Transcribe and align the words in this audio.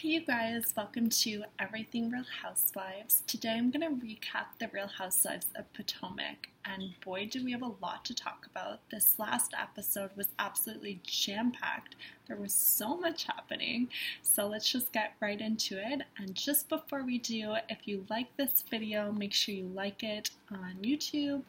Hey 0.00 0.08
you 0.08 0.24
guys, 0.24 0.72
welcome 0.74 1.10
to 1.10 1.44
Everything 1.58 2.10
Real 2.10 2.24
Housewives. 2.42 3.22
Today 3.26 3.50
I'm 3.58 3.70
going 3.70 3.82
to 3.82 4.02
recap 4.02 4.46
the 4.58 4.70
Real 4.72 4.86
Housewives 4.86 5.48
of 5.54 5.70
Potomac, 5.74 6.48
and 6.64 6.94
boy, 7.04 7.28
do 7.30 7.44
we 7.44 7.52
have 7.52 7.60
a 7.60 7.74
lot 7.82 8.06
to 8.06 8.14
talk 8.14 8.46
about. 8.50 8.80
This 8.90 9.18
last 9.18 9.52
episode 9.60 10.08
was 10.16 10.28
absolutely 10.38 11.00
jam 11.04 11.52
packed. 11.52 11.96
There 12.26 12.38
was 12.38 12.54
so 12.54 12.96
much 12.96 13.24
happening, 13.24 13.90
so 14.22 14.46
let's 14.46 14.70
just 14.70 14.90
get 14.90 15.16
right 15.20 15.38
into 15.38 15.76
it. 15.76 16.00
And 16.16 16.34
just 16.34 16.70
before 16.70 17.04
we 17.04 17.18
do, 17.18 17.56
if 17.68 17.86
you 17.86 18.06
like 18.08 18.34
this 18.38 18.64
video, 18.70 19.12
make 19.12 19.34
sure 19.34 19.54
you 19.54 19.70
like 19.74 20.02
it 20.02 20.30
on 20.50 20.76
YouTube. 20.80 21.42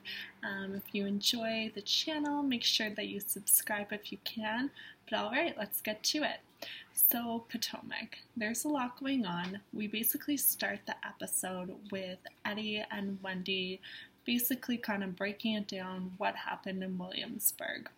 Um, 0.43 0.75
if 0.75 0.93
you 0.93 1.05
enjoy 1.05 1.71
the 1.73 1.83
channel, 1.83 2.43
make 2.43 2.65
sure 2.65 2.89
that 2.89 3.07
you 3.07 3.21
subscribe 3.21 3.93
if 3.93 4.11
you 4.11 4.17
can. 4.25 4.71
But 5.09 5.19
alright, 5.19 5.57
let's 5.57 5.79
get 5.79 6.03
to 6.03 6.23
it. 6.23 6.41
So, 6.93 7.45
Potomac, 7.49 8.19
there's 8.37 8.63
a 8.63 8.69
lot 8.69 8.99
going 8.99 9.25
on. 9.25 9.59
We 9.73 9.87
basically 9.87 10.37
start 10.37 10.79
the 10.85 10.95
episode 11.05 11.75
with 11.91 12.19
Eddie 12.45 12.83
and 12.89 13.17
Wendy 13.21 13.81
basically 14.25 14.77
kind 14.77 15.03
of 15.03 15.15
breaking 15.15 15.55
it 15.55 15.67
down 15.67 16.13
what 16.17 16.35
happened 16.35 16.83
in 16.83 16.97
Williamsburg. 16.97 17.89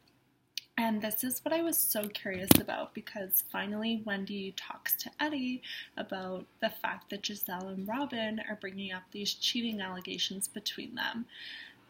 And 0.78 1.02
this 1.02 1.24
is 1.24 1.40
what 1.46 1.54
I 1.54 1.62
was 1.62 1.78
so 1.78 2.08
curious 2.08 2.50
about 2.60 2.96
because 2.96 3.44
finally 3.52 4.02
Wendy 4.06 4.54
talks 4.58 4.96
to 4.98 5.12
Eddie 5.20 5.62
about 5.98 6.46
the 6.62 6.70
fact 6.70 7.12
that 7.12 7.22
Gizelle 7.22 7.70
and 7.70 7.88
Robyn 7.88 8.42
are 8.50 8.58
bringing 8.60 8.92
up 8.92 9.04
these 9.12 9.34
cheating 9.36 9.82
allegations 9.82 10.48
between 10.48 10.96
them. 10.96 11.26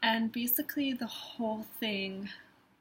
And 0.01 0.33
basically, 0.33 0.91
the 0.91 1.07
whole 1.07 1.65
thing 1.79 2.29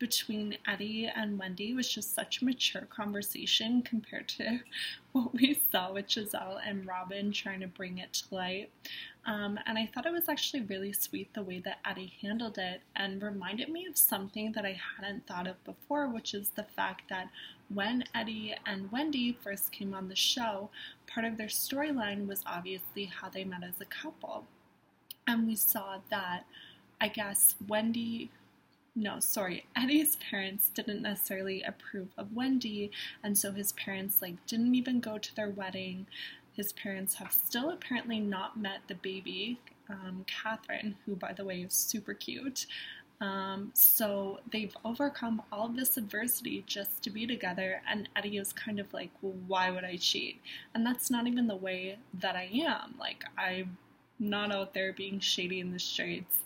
between 0.03 0.59
Eddie 0.67 1.09
and 1.15 1.39
Wendy 1.39 1.75
was 1.75 1.89
just 1.89 2.13
such 2.13 2.43
a 2.43 2.45
mature 2.45 2.83
conversation 2.91 3.81
compared 3.83 4.27
to 4.27 4.59
what 5.13 5.33
we 5.33 5.57
saw 5.71 5.93
with 5.93 6.09
Gizelle 6.09 6.59
and 6.67 6.85
Robyn 6.85 7.31
trying 7.31 7.61
to 7.61 7.69
bring 7.69 7.99
it 7.99 8.13
to 8.15 8.35
light. 8.35 8.69
Um, 9.27 9.61
and 9.65 9.79
I 9.79 9.87
thought 9.87 10.07
it 10.07 10.13
was 10.13 10.29
actually 10.29 10.63
really 10.63 10.93
sweet 10.93 11.33
the 11.35 11.45
way 11.45 11.61
that 11.61 11.79
Eddie 11.89 12.15
handled 12.21 12.59
it 12.59 12.81
and 12.97 13.23
reminded 13.23 13.69
me 13.69 13.87
of 13.87 13.97
something 13.97 14.51
that 14.57 14.65
I 14.65 14.77
hadn't 14.97 15.29
thought 15.29 15.47
of 15.47 15.63
before, 15.63 16.09
which 16.09 16.35
is 16.35 16.49
the 16.49 16.65
fact 16.65 17.03
that 17.09 17.29
when 17.73 18.03
Eddie 18.13 18.57
and 18.67 18.91
Wendy 18.91 19.39
first 19.41 19.71
came 19.71 19.95
on 19.95 20.09
the 20.09 20.17
show, 20.17 20.69
part 21.07 21.25
of 21.25 21.37
their 21.37 21.47
storyline 21.47 22.27
was 22.27 22.43
obviously 22.45 23.05
how 23.05 23.29
they 23.29 23.45
met 23.45 23.63
as 23.63 23.81
a 23.81 23.85
couple. 23.85 24.47
And 25.29 25.47
we 25.47 25.55
saw 25.55 25.99
that, 26.11 26.45
I 27.01 27.07
guess, 27.07 27.55
Wendy 27.69 28.33
no, 28.95 29.21
sorry, 29.21 29.67
Eddie's 29.77 30.17
parents 30.17 30.71
didn't 30.75 31.03
necessarily 31.03 31.63
approve 31.63 32.09
of 32.17 32.33
Wendy, 32.35 32.91
and 33.23 33.37
so 33.37 33.53
his 33.53 33.73
parents 33.73 34.21
like 34.23 34.45
didn't 34.47 34.75
even 34.75 35.01
go 35.01 35.19
to 35.19 35.35
their 35.35 35.51
wedding. 35.51 36.07
His 36.53 36.73
parents 36.75 37.15
have 37.15 37.33
still 37.33 37.71
apparently 37.71 38.21
not 38.21 38.59
met 38.59 38.81
the 38.87 38.95
baby, 38.95 39.59
um, 39.89 40.25
Catherine, 40.27 40.97
who 41.07 41.17
by 41.17 41.33
the 41.33 41.45
way 41.45 41.63
is 41.63 41.73
super 41.73 42.15
cute. 42.15 42.67
Um, 43.23 43.71
so 43.73 44.41
they've 44.51 44.77
overcome 44.85 45.43
all 45.53 45.69
this 45.69 45.97
adversity 45.97 46.65
just 46.67 47.03
to 47.05 47.11
be 47.11 47.27
together, 47.27 47.81
and 47.89 48.09
Eddie 48.17 48.37
is 48.39 48.53
kind 48.53 48.81
of 48.81 48.93
like, 48.93 49.11
well, 49.23 49.35
why 49.47 49.71
would 49.71 49.85
I 49.85 49.97
cheat? 49.97 50.41
And 50.75 50.85
that's 50.85 51.09
not 51.11 51.29
even 51.29 51.47
the 51.47 51.57
way 51.57 51.99
that 52.15 52.35
I 52.35 52.51
am. 52.53 52.97
Like, 52.99 53.25
I'm 53.39 53.79
not 54.19 54.53
out 54.53 54.75
there 54.75 54.93
being 54.93 55.21
shady 55.21 55.61
in 55.61 55.73
the 55.73 55.79
streets. 55.79 56.39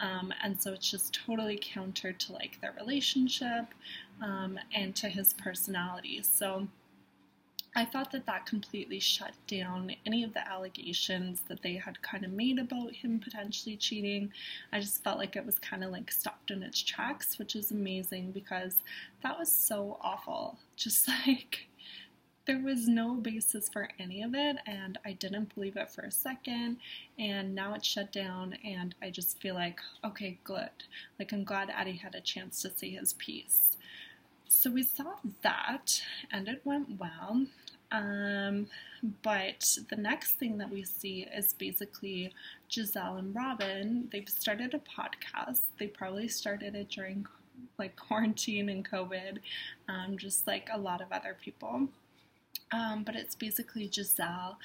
Um, 0.00 0.32
and 0.42 0.60
so 0.60 0.72
it's 0.72 0.90
just 0.90 1.14
totally 1.14 1.58
counter 1.60 2.12
to 2.12 2.32
like 2.32 2.60
their 2.60 2.74
relationship 2.78 3.66
um, 4.22 4.58
and 4.74 4.94
to 4.96 5.08
his 5.08 5.32
personality. 5.34 6.22
So 6.22 6.68
I 7.76 7.84
thought 7.84 8.12
that 8.12 8.26
that 8.26 8.46
completely 8.46 9.00
shut 9.00 9.32
down 9.48 9.96
any 10.06 10.22
of 10.22 10.32
the 10.32 10.46
allegations 10.48 11.40
that 11.48 11.62
they 11.62 11.74
had 11.74 12.00
kind 12.02 12.24
of 12.24 12.30
made 12.30 12.60
about 12.60 12.92
him 12.94 13.18
potentially 13.18 13.76
cheating. 13.76 14.32
I 14.72 14.78
just 14.78 15.02
felt 15.02 15.18
like 15.18 15.34
it 15.34 15.44
was 15.44 15.58
kind 15.58 15.82
of 15.82 15.90
like 15.90 16.12
stopped 16.12 16.52
in 16.52 16.62
its 16.62 16.80
tracks, 16.80 17.36
which 17.36 17.56
is 17.56 17.72
amazing 17.72 18.30
because 18.30 18.76
that 19.24 19.36
was 19.36 19.50
so 19.50 19.98
awful. 20.00 20.58
Just 20.76 21.08
like 21.08 21.68
there 22.46 22.58
was 22.58 22.86
no 22.86 23.14
basis 23.14 23.68
for 23.68 23.88
any 23.98 24.22
of 24.22 24.34
it, 24.34 24.56
and 24.66 24.98
I 25.04 25.12
didn't 25.12 25.54
believe 25.54 25.76
it 25.76 25.90
for 25.90 26.02
a 26.02 26.10
second. 26.10 26.76
And 27.18 27.54
now 27.54 27.74
it's 27.74 27.86
shut 27.86 28.12
down, 28.12 28.58
and 28.64 28.94
I 29.02 29.10
just 29.10 29.40
feel 29.40 29.54
like, 29.54 29.80
okay, 30.04 30.38
good. 30.44 30.70
Like, 31.18 31.32
I'm 31.32 31.44
glad 31.44 31.70
Eddie 31.70 31.92
had 31.96 32.14
a 32.14 32.20
chance 32.20 32.60
to 32.62 32.70
say 32.70 32.90
his 32.90 33.14
piece. 33.14 33.76
So 34.48 34.70
we 34.70 34.82
saw 34.82 35.14
that, 35.42 36.02
and 36.30 36.48
it 36.48 36.60
went 36.64 37.00
well. 37.00 37.46
Um, 37.90 38.66
but 39.22 39.76
the 39.88 39.96
next 39.96 40.32
thing 40.32 40.58
that 40.58 40.70
we 40.70 40.84
see 40.84 41.26
is 41.34 41.52
basically 41.52 42.32
Gizelle 42.70 43.18
and 43.18 43.34
Robyn. 43.34 44.08
They've 44.10 44.28
started 44.28 44.74
a 44.74 44.78
podcast. 44.78 45.60
They 45.78 45.86
probably 45.86 46.28
started 46.28 46.74
it 46.74 46.90
during 46.90 47.26
like 47.78 47.96
quarantine 47.96 48.68
and 48.68 48.88
COVID, 48.88 49.38
um, 49.88 50.18
just 50.18 50.46
like 50.46 50.68
a 50.72 50.78
lot 50.78 51.00
of 51.00 51.12
other 51.12 51.36
people. 51.40 51.88
Um, 52.72 53.04
but 53.04 53.14
it's 53.14 53.34
basically 53.34 53.88
Gizelle 53.88 54.56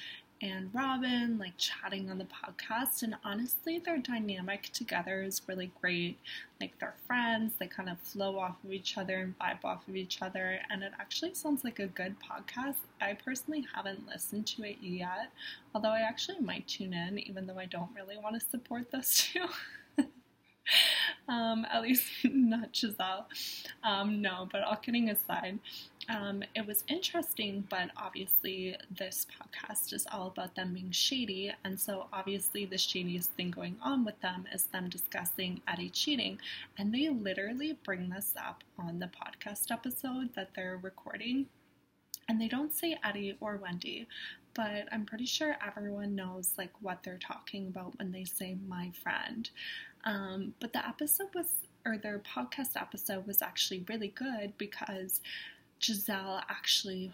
and 0.41 0.73
Robyn 0.73 1.37
like 1.37 1.57
chatting 1.57 2.09
on 2.09 2.17
the 2.17 2.25
podcast, 2.25 3.03
and 3.03 3.15
honestly, 3.23 3.79
their 3.79 3.97
dynamic 3.97 4.69
together 4.71 5.21
is 5.21 5.41
really 5.47 5.71
great. 5.81 6.17
Like 6.61 6.77
they're 6.79 6.95
friends, 7.07 7.53
they 7.59 7.67
kind 7.67 7.89
of 7.89 7.99
flow 7.99 8.37
off 8.39 8.55
of 8.63 8.71
each 8.71 8.97
other 8.97 9.17
and 9.17 9.37
vibe 9.37 9.65
off 9.65 9.87
of 9.87 9.95
each 9.95 10.21
other, 10.21 10.59
and 10.69 10.81
it 10.83 10.93
actually 10.99 11.33
sounds 11.33 11.63
like 11.63 11.79
a 11.79 11.87
good 11.87 12.15
podcast. 12.19 12.75
I 13.01 13.13
personally 13.13 13.65
haven't 13.75 14.07
listened 14.07 14.47
to 14.47 14.63
it 14.63 14.77
yet, 14.81 15.31
although 15.75 15.89
I 15.89 15.99
actually 16.01 16.39
might 16.39 16.67
tune 16.67 16.93
in, 16.93 17.19
even 17.19 17.45
though 17.45 17.59
I 17.59 17.65
don't 17.65 17.89
really 17.95 18.17
want 18.17 18.35
to 18.39 18.49
support 18.49 18.91
those 18.91 19.13
two. 19.33 19.45
um, 21.27 21.65
at 21.71 21.81
least 21.81 22.03
not 22.23 22.73
Gizelle. 22.73 23.25
Um, 23.83 24.21
no, 24.21 24.47
but 24.51 24.63
all 24.63 24.75
kidding 24.75 25.09
aside, 25.09 25.59
um, 26.09 26.43
it 26.55 26.65
was 26.65 26.83
interesting, 26.87 27.67
but 27.69 27.91
obviously 27.95 28.75
this 28.95 29.27
podcast 29.29 29.93
is 29.93 30.07
all 30.11 30.27
about 30.27 30.55
them 30.55 30.73
being 30.73 30.91
shady, 30.91 31.51
and 31.63 31.79
so 31.79 32.07
obviously 32.11 32.65
the 32.65 32.77
shadiest 32.77 33.31
thing 33.31 33.51
going 33.51 33.77
on 33.83 34.03
with 34.03 34.19
them 34.21 34.45
is 34.53 34.63
them 34.65 34.89
discussing 34.89 35.61
Eddie 35.67 35.89
cheating, 35.89 36.39
and 36.77 36.93
they 36.93 37.09
literally 37.09 37.77
bring 37.83 38.09
this 38.09 38.33
up 38.37 38.63
on 38.77 38.99
the 38.99 39.07
podcast 39.09 39.71
episode 39.71 40.33
that 40.35 40.49
they're 40.55 40.79
recording. 40.81 41.45
And 42.27 42.39
they 42.39 42.47
don't 42.47 42.73
say 42.73 42.95
Eddie 43.03 43.35
or 43.39 43.57
Wendy, 43.57 44.07
but 44.53 44.87
I'm 44.91 45.05
pretty 45.05 45.25
sure 45.25 45.57
everyone 45.65 46.15
knows 46.15 46.53
like 46.57 46.73
what 46.81 47.01
they're 47.03 47.17
talking 47.17 47.67
about 47.67 47.97
when 47.97 48.11
they 48.11 48.23
say 48.23 48.55
my 48.67 48.91
friend. 49.01 49.49
Um, 50.05 50.53
but 50.59 50.73
the 50.73 50.85
episode 50.87 51.27
was, 51.33 51.53
or 51.85 51.97
their 51.97 52.19
podcast 52.19 52.75
episode 52.75 53.27
was 53.27 53.41
actually 53.41 53.85
really 53.87 54.09
good 54.09 54.53
because 54.57 55.21
Gizelle 55.81 56.41
actually 56.49 57.13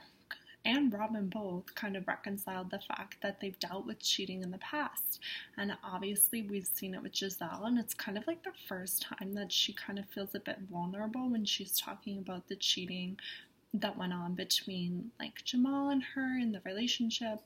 and 0.66 0.91
Robyn 0.91 1.29
both 1.29 1.75
kind 1.75 1.95
of 1.95 2.07
reconciled 2.07 2.72
the 2.72 2.79
fact 2.79 3.18
that 3.22 3.40
they've 3.40 3.59
dealt 3.59 3.85
with 3.85 4.00
cheating 4.00 4.41
in 4.41 4.50
the 4.50 4.57
past. 4.57 5.19
And 5.57 5.78
obviously, 5.84 6.41
we've 6.41 6.66
seen 6.66 6.95
it 6.95 7.03
with 7.03 7.13
Gizelle, 7.13 7.68
and 7.68 7.78
it's 7.78 7.94
kind 7.94 8.18
of 8.18 8.25
like 8.25 8.44
the 8.44 8.51
first 8.68 9.03
time 9.03 9.34
that 9.35 9.51
she 9.51 9.74
kind 9.74 10.00
of 10.00 10.09
feels 10.09 10.34
a 10.34 10.40
bit 10.40 10.57
vulnerable 10.72 11.29
when 11.29 11.45
she's 11.45 11.78
talking 11.78 12.18
about 12.18 12.47
the 12.47 12.56
cheating 12.56 13.18
that 13.75 13.97
went 13.97 14.13
on 14.13 14.34
between 14.34 15.12
like 15.19 15.44
Jamal 15.44 15.90
and 15.90 16.01
her 16.16 16.38
in 16.40 16.51
the 16.51 16.62
relationship. 16.66 17.40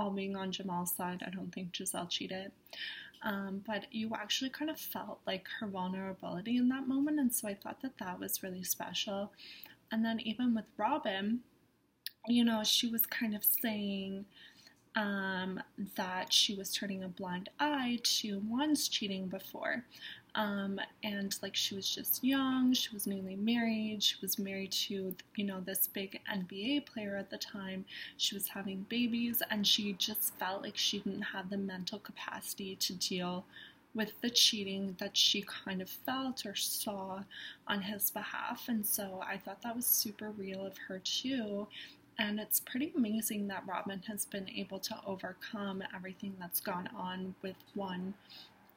All 0.00 0.10
being 0.10 0.34
on 0.34 0.50
Jamal's 0.50 0.92
side, 0.92 1.22
I 1.26 1.28
don't 1.28 1.52
think 1.52 1.72
Gizelle 1.72 2.08
cheated. 2.08 2.52
Um, 3.22 3.62
but 3.66 3.84
you 3.92 4.12
actually 4.14 4.48
kind 4.48 4.70
of 4.70 4.80
felt 4.80 5.20
like 5.26 5.46
her 5.58 5.66
vulnerability 5.66 6.56
in 6.56 6.70
that 6.70 6.88
moment, 6.88 7.20
and 7.20 7.34
so 7.34 7.48
I 7.48 7.54
thought 7.54 7.82
that 7.82 7.98
that 7.98 8.18
was 8.18 8.42
really 8.42 8.64
special. 8.64 9.30
And 9.92 10.02
then 10.02 10.18
even 10.20 10.54
with 10.54 10.64
Robyn, 10.78 11.40
you 12.26 12.44
know, 12.46 12.64
she 12.64 12.88
was 12.88 13.04
kind 13.04 13.36
of 13.36 13.44
saying 13.44 14.24
um, 14.96 15.60
that 15.96 16.32
she 16.32 16.54
was 16.54 16.72
turning 16.72 17.04
a 17.04 17.08
blind 17.08 17.50
eye 17.58 17.98
to 18.02 18.40
Juan's 18.40 18.88
cheating 18.88 19.26
before. 19.26 19.84
Um, 20.34 20.80
and 21.02 21.36
like 21.42 21.56
she 21.56 21.74
was 21.74 21.88
just 21.88 22.22
young, 22.22 22.72
she 22.72 22.88
was 22.94 23.06
newly 23.06 23.36
married, 23.36 24.02
she 24.02 24.16
was 24.20 24.38
married 24.38 24.72
to, 24.72 25.14
you 25.34 25.44
know, 25.44 25.60
this 25.60 25.88
big 25.88 26.20
NBA 26.32 26.86
player 26.86 27.16
at 27.16 27.30
the 27.30 27.38
time. 27.38 27.84
She 28.16 28.34
was 28.34 28.48
having 28.48 28.86
babies, 28.88 29.42
and 29.50 29.66
she 29.66 29.94
just 29.94 30.34
felt 30.38 30.62
like 30.62 30.76
she 30.76 31.00
didn't 31.00 31.22
have 31.22 31.50
the 31.50 31.56
mental 31.56 31.98
capacity 31.98 32.76
to 32.76 32.92
deal 32.94 33.44
with 33.94 34.12
the 34.20 34.30
cheating 34.30 34.94
that 35.00 35.16
she 35.16 35.42
kind 35.42 35.82
of 35.82 35.90
felt 35.90 36.46
or 36.46 36.54
saw 36.54 37.22
on 37.66 37.82
his 37.82 38.10
behalf. 38.10 38.68
And 38.68 38.86
so 38.86 39.20
I 39.26 39.36
thought 39.36 39.62
that 39.62 39.74
was 39.74 39.86
super 39.86 40.30
real 40.30 40.64
of 40.64 40.78
her 40.88 41.00
too. 41.00 41.66
And 42.18 42.38
it's 42.38 42.60
pretty 42.60 42.92
amazing 42.96 43.48
that 43.48 43.64
Robyn 43.66 44.02
has 44.06 44.26
been 44.26 44.48
able 44.50 44.78
to 44.80 44.96
overcome 45.06 45.82
everything 45.94 46.36
that's 46.38 46.60
gone 46.60 46.88
on 46.94 47.34
with 47.42 47.56
Juan 47.74 48.14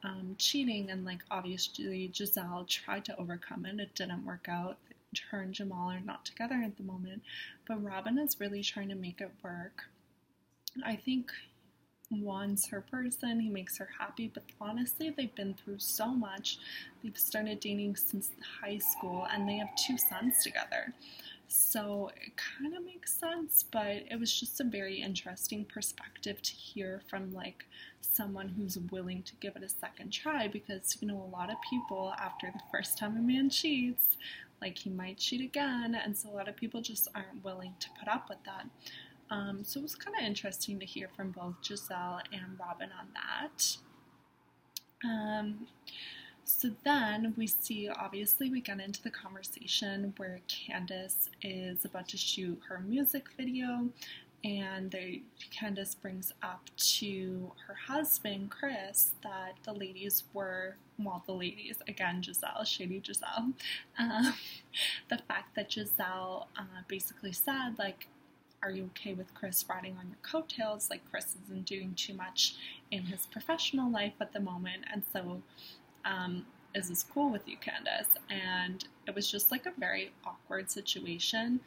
um, 0.04 0.36
cheating. 0.38 0.90
And 0.90 1.04
like 1.04 1.22
obviously, 1.30 2.10
Gizelle 2.12 2.68
tried 2.68 3.04
to 3.06 3.18
overcome 3.18 3.66
it, 3.66 3.80
it 3.80 3.94
didn't 3.94 4.24
work 4.26 4.46
out. 4.48 4.78
Her 5.30 5.40
and 5.40 5.54
Jamal 5.54 5.90
are 5.90 6.00
not 6.00 6.24
together 6.24 6.56
at 6.64 6.76
the 6.76 6.82
moment, 6.82 7.22
but 7.68 7.82
Robyn 7.82 8.18
is 8.18 8.40
really 8.40 8.62
trying 8.62 8.88
to 8.88 8.96
make 8.96 9.20
it 9.20 9.30
work 9.44 9.84
I 10.84 10.96
think 10.96 11.30
Juan's 12.10 12.66
her 12.68 12.80
person, 12.80 13.40
he 13.40 13.48
makes 13.48 13.78
her 13.78 13.88
happy, 13.98 14.30
but 14.32 14.44
honestly, 14.60 15.10
they've 15.10 15.34
been 15.34 15.54
through 15.54 15.78
so 15.78 16.08
much. 16.08 16.58
They've 17.02 17.16
started 17.16 17.60
dating 17.60 17.96
since 17.96 18.30
high 18.60 18.78
school 18.78 19.26
and 19.32 19.48
they 19.48 19.56
have 19.56 19.74
two 19.76 19.96
sons 19.98 20.42
together. 20.42 20.92
So 21.48 22.10
it 22.16 22.32
kind 22.36 22.74
of 22.76 22.84
makes 22.84 23.12
sense, 23.12 23.64
but 23.70 24.02
it 24.10 24.18
was 24.18 24.38
just 24.38 24.60
a 24.60 24.64
very 24.64 25.00
interesting 25.00 25.64
perspective 25.64 26.42
to 26.42 26.52
hear 26.52 27.00
from 27.08 27.32
like 27.32 27.64
someone 28.00 28.48
who's 28.48 28.78
willing 28.90 29.22
to 29.24 29.34
give 29.40 29.56
it 29.56 29.62
a 29.62 29.68
second 29.68 30.10
try 30.10 30.46
because 30.46 30.96
you 31.00 31.08
know 31.08 31.20
a 31.20 31.34
lot 31.36 31.50
of 31.50 31.56
people 31.68 32.14
after 32.18 32.50
the 32.52 32.60
first 32.72 32.98
time 32.98 33.16
a 33.16 33.20
man 33.20 33.50
cheats, 33.50 34.16
like 34.60 34.78
he 34.78 34.90
might 34.90 35.18
cheat 35.18 35.40
again, 35.40 35.94
and 35.94 36.16
so 36.16 36.30
a 36.30 36.34
lot 36.34 36.48
of 36.48 36.56
people 36.56 36.80
just 36.80 37.08
aren't 37.14 37.44
willing 37.44 37.74
to 37.80 37.88
put 37.98 38.08
up 38.08 38.28
with 38.28 38.38
that. 38.44 38.66
Um, 39.30 39.64
so 39.64 39.80
it 39.80 39.82
was 39.82 39.94
kind 39.94 40.16
of 40.16 40.24
interesting 40.24 40.78
to 40.80 40.86
hear 40.86 41.08
from 41.16 41.30
both 41.30 41.54
Gizelle 41.62 42.20
and 42.32 42.58
Robyn 42.58 42.90
on 42.98 43.08
that. 43.14 43.76
Um, 45.04 45.66
so 46.44 46.70
then 46.84 47.34
we 47.36 47.46
see, 47.46 47.88
obviously, 47.88 48.50
we 48.50 48.60
get 48.60 48.80
into 48.80 49.02
the 49.02 49.10
conversation 49.10 50.12
where 50.18 50.40
Candace 50.46 51.30
is 51.42 51.84
about 51.84 52.08
to 52.08 52.16
shoot 52.18 52.60
her 52.68 52.80
music 52.80 53.28
video, 53.36 53.88
and 54.44 54.90
they, 54.90 55.22
Candace 55.50 55.94
brings 55.94 56.34
up 56.42 56.68
to 56.76 57.52
her 57.66 57.74
husband, 57.74 58.50
Chris, 58.50 59.12
that 59.22 59.54
the 59.64 59.72
ladies 59.72 60.24
were, 60.34 60.76
well, 60.98 61.22
the 61.26 61.32
ladies, 61.32 61.80
again, 61.88 62.22
Gizelle, 62.22 62.66
shady 62.66 63.00
Gizelle, 63.00 63.54
um, 63.98 64.34
the 65.08 65.18
fact 65.26 65.54
that 65.56 65.70
Gizelle 65.70 66.46
uh, 66.58 66.82
basically 66.88 67.32
said, 67.32 67.78
like, 67.78 68.06
are 68.62 68.70
you 68.70 68.90
okay 68.96 69.12
with 69.14 69.32
Chris 69.34 69.64
riding 69.68 69.96
on 69.98 70.08
your 70.08 70.18
coattails? 70.22 70.88
Like, 70.90 71.02
Chris 71.10 71.36
isn't 71.44 71.66
doing 71.66 71.94
too 71.94 72.14
much 72.14 72.54
in 72.90 73.04
his 73.04 73.26
professional 73.26 73.90
life 73.90 74.14
at 74.20 74.34
the 74.34 74.40
moment, 74.40 74.84
and 74.92 75.02
so 75.10 75.42
um, 76.04 76.46
is 76.74 76.88
this 76.88 77.04
cool 77.04 77.30
with 77.30 77.48
you, 77.48 77.56
Candace? 77.56 78.08
And 78.30 78.84
it 79.06 79.14
was 79.14 79.30
just 79.30 79.50
like 79.50 79.66
a 79.66 79.72
very 79.78 80.12
awkward 80.24 80.70
situation. 80.70 81.60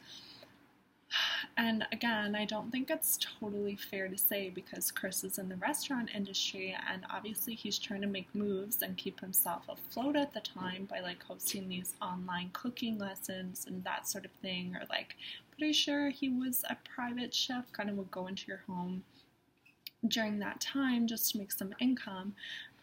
And 1.56 1.86
again, 1.90 2.36
I 2.36 2.44
don't 2.44 2.70
think 2.70 2.90
it's 2.90 3.18
totally 3.40 3.74
fair 3.74 4.08
to 4.08 4.18
say 4.18 4.50
because 4.50 4.90
Chris 4.92 5.24
is 5.24 5.38
in 5.38 5.48
the 5.48 5.56
restaurant 5.56 6.10
industry 6.14 6.76
and 6.88 7.04
obviously 7.10 7.54
he's 7.54 7.78
trying 7.78 8.02
to 8.02 8.06
make 8.06 8.32
moves 8.34 8.82
and 8.82 8.96
keep 8.96 9.20
himself 9.20 9.64
afloat 9.68 10.16
at 10.16 10.34
the 10.34 10.40
time 10.40 10.84
by 10.84 11.00
like 11.00 11.22
hosting 11.22 11.68
these 11.68 11.94
online 12.02 12.50
cooking 12.52 12.98
lessons 12.98 13.64
and 13.66 13.82
that 13.84 14.06
sort 14.06 14.26
of 14.26 14.30
thing. 14.42 14.76
Or 14.76 14.84
like, 14.90 15.16
pretty 15.58 15.72
sure 15.72 16.10
he 16.10 16.28
was 16.28 16.64
a 16.70 16.76
private 16.94 17.34
chef, 17.34 17.72
kind 17.72 17.90
of 17.90 17.96
would 17.96 18.10
go 18.10 18.28
into 18.28 18.46
your 18.46 18.62
home 18.68 19.02
during 20.06 20.38
that 20.38 20.60
time 20.60 21.06
just 21.08 21.32
to 21.32 21.38
make 21.38 21.50
some 21.50 21.74
income. 21.80 22.34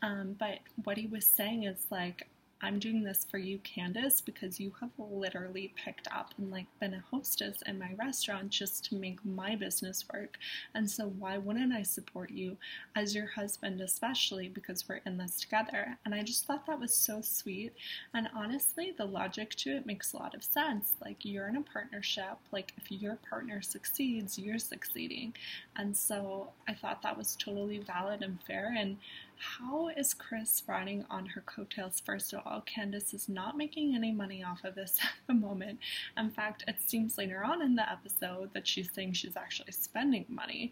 Um, 0.01 0.35
but 0.37 0.59
what 0.83 0.97
he 0.97 1.07
was 1.07 1.25
saying 1.25 1.63
is 1.63 1.87
like, 1.89 2.27
I'm 2.61 2.79
doing 2.79 3.03
this 3.03 3.27
for 3.29 3.37
you, 3.37 3.59
Candace, 3.59 4.21
because 4.21 4.59
you 4.59 4.71
have 4.79 4.89
literally 4.97 5.73
picked 5.75 6.07
up 6.07 6.33
and 6.37 6.49
like 6.49 6.65
been 6.79 6.93
a 6.93 7.03
hostess 7.11 7.61
in 7.67 7.77
my 7.77 7.91
restaurant 7.99 8.49
just 8.49 8.85
to 8.85 8.95
make 8.95 9.23
my 9.25 9.55
business 9.55 10.05
work. 10.11 10.37
And 10.73 10.89
so 10.89 11.13
why 11.19 11.37
wouldn't 11.37 11.73
I 11.73 11.83
support 11.83 12.31
you 12.31 12.57
as 12.95 13.13
your 13.13 13.27
husband, 13.27 13.81
especially 13.81 14.47
because 14.47 14.87
we're 14.87 15.01
in 15.05 15.17
this 15.17 15.39
together? 15.39 15.97
And 16.05 16.15
I 16.15 16.23
just 16.23 16.45
thought 16.45 16.65
that 16.65 16.79
was 16.79 16.93
so 16.93 17.21
sweet. 17.21 17.73
And 18.13 18.29
honestly, 18.33 18.93
the 18.97 19.05
logic 19.05 19.51
to 19.57 19.75
it 19.75 19.85
makes 19.85 20.13
a 20.13 20.17
lot 20.17 20.33
of 20.33 20.43
sense. 20.43 20.93
Like 21.03 21.25
you're 21.25 21.49
in 21.49 21.57
a 21.57 21.61
partnership, 21.61 22.37
like 22.51 22.73
if 22.77 22.89
your 22.89 23.17
partner 23.29 23.61
succeeds, 23.61 24.39
you're 24.39 24.59
succeeding. 24.59 25.33
And 25.75 25.95
so 25.95 26.51
I 26.67 26.73
thought 26.73 27.01
that 27.03 27.17
was 27.17 27.35
totally 27.35 27.79
valid 27.79 28.23
and 28.23 28.39
fair. 28.47 28.73
And 28.75 28.97
how 29.37 29.89
is 29.89 30.13
Chris 30.13 30.63
riding 30.67 31.05
on 31.09 31.25
her 31.27 31.41
coattails? 31.41 32.01
First 32.05 32.33
of 32.33 32.41
all, 32.45 32.61
Candace 32.61 33.13
is 33.13 33.29
not 33.29 33.57
making 33.57 33.95
any 33.95 34.11
money 34.11 34.43
off 34.43 34.63
of 34.63 34.75
this 34.75 34.97
at 35.03 35.09
the 35.27 35.33
moment. 35.33 35.79
In 36.17 36.29
fact, 36.29 36.63
it 36.67 36.77
seems 36.85 37.17
later 37.17 37.43
on 37.43 37.61
in 37.61 37.75
the 37.75 37.89
episode 37.89 38.53
that 38.53 38.67
she's 38.67 38.91
saying 38.93 39.13
she's 39.13 39.37
actually 39.37 39.71
spending 39.71 40.25
money 40.27 40.71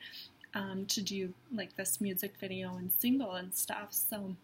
um, 0.54 0.86
to 0.88 1.02
do 1.02 1.34
like 1.54 1.76
this 1.76 2.00
music 2.00 2.34
video 2.40 2.76
and 2.76 2.92
single 2.92 3.34
and 3.34 3.54
stuff. 3.54 3.90
So 3.92 4.36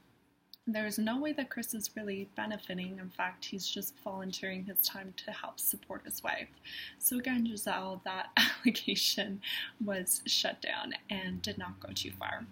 there's 0.68 1.00
no 1.00 1.19
way 1.19 1.33
that 1.33 1.50
Chris 1.50 1.74
is 1.74 1.92
really 1.95 2.30
benefiting. 2.36 3.00
In 3.00 3.10
fact, 3.10 3.45
he's 3.45 3.68
just 3.68 3.95
volunteering 4.04 4.66
his 4.66 4.80
time 4.81 5.13
to 5.25 5.31
help 5.31 5.60
support 5.60 6.04
his 6.06 6.24
wife. 6.24 6.50
So, 7.00 7.18
again, 7.18 7.48
Gizelle, 7.48 8.04
that 8.04 8.27
allegation 8.66 9.42
was 9.83 10.21
shut 10.25 10.62
down 10.62 10.94
and 11.10 11.42
did 11.42 11.57
not 11.57 11.80
go 11.80 11.89
too 11.94 12.12
far. 12.12 12.45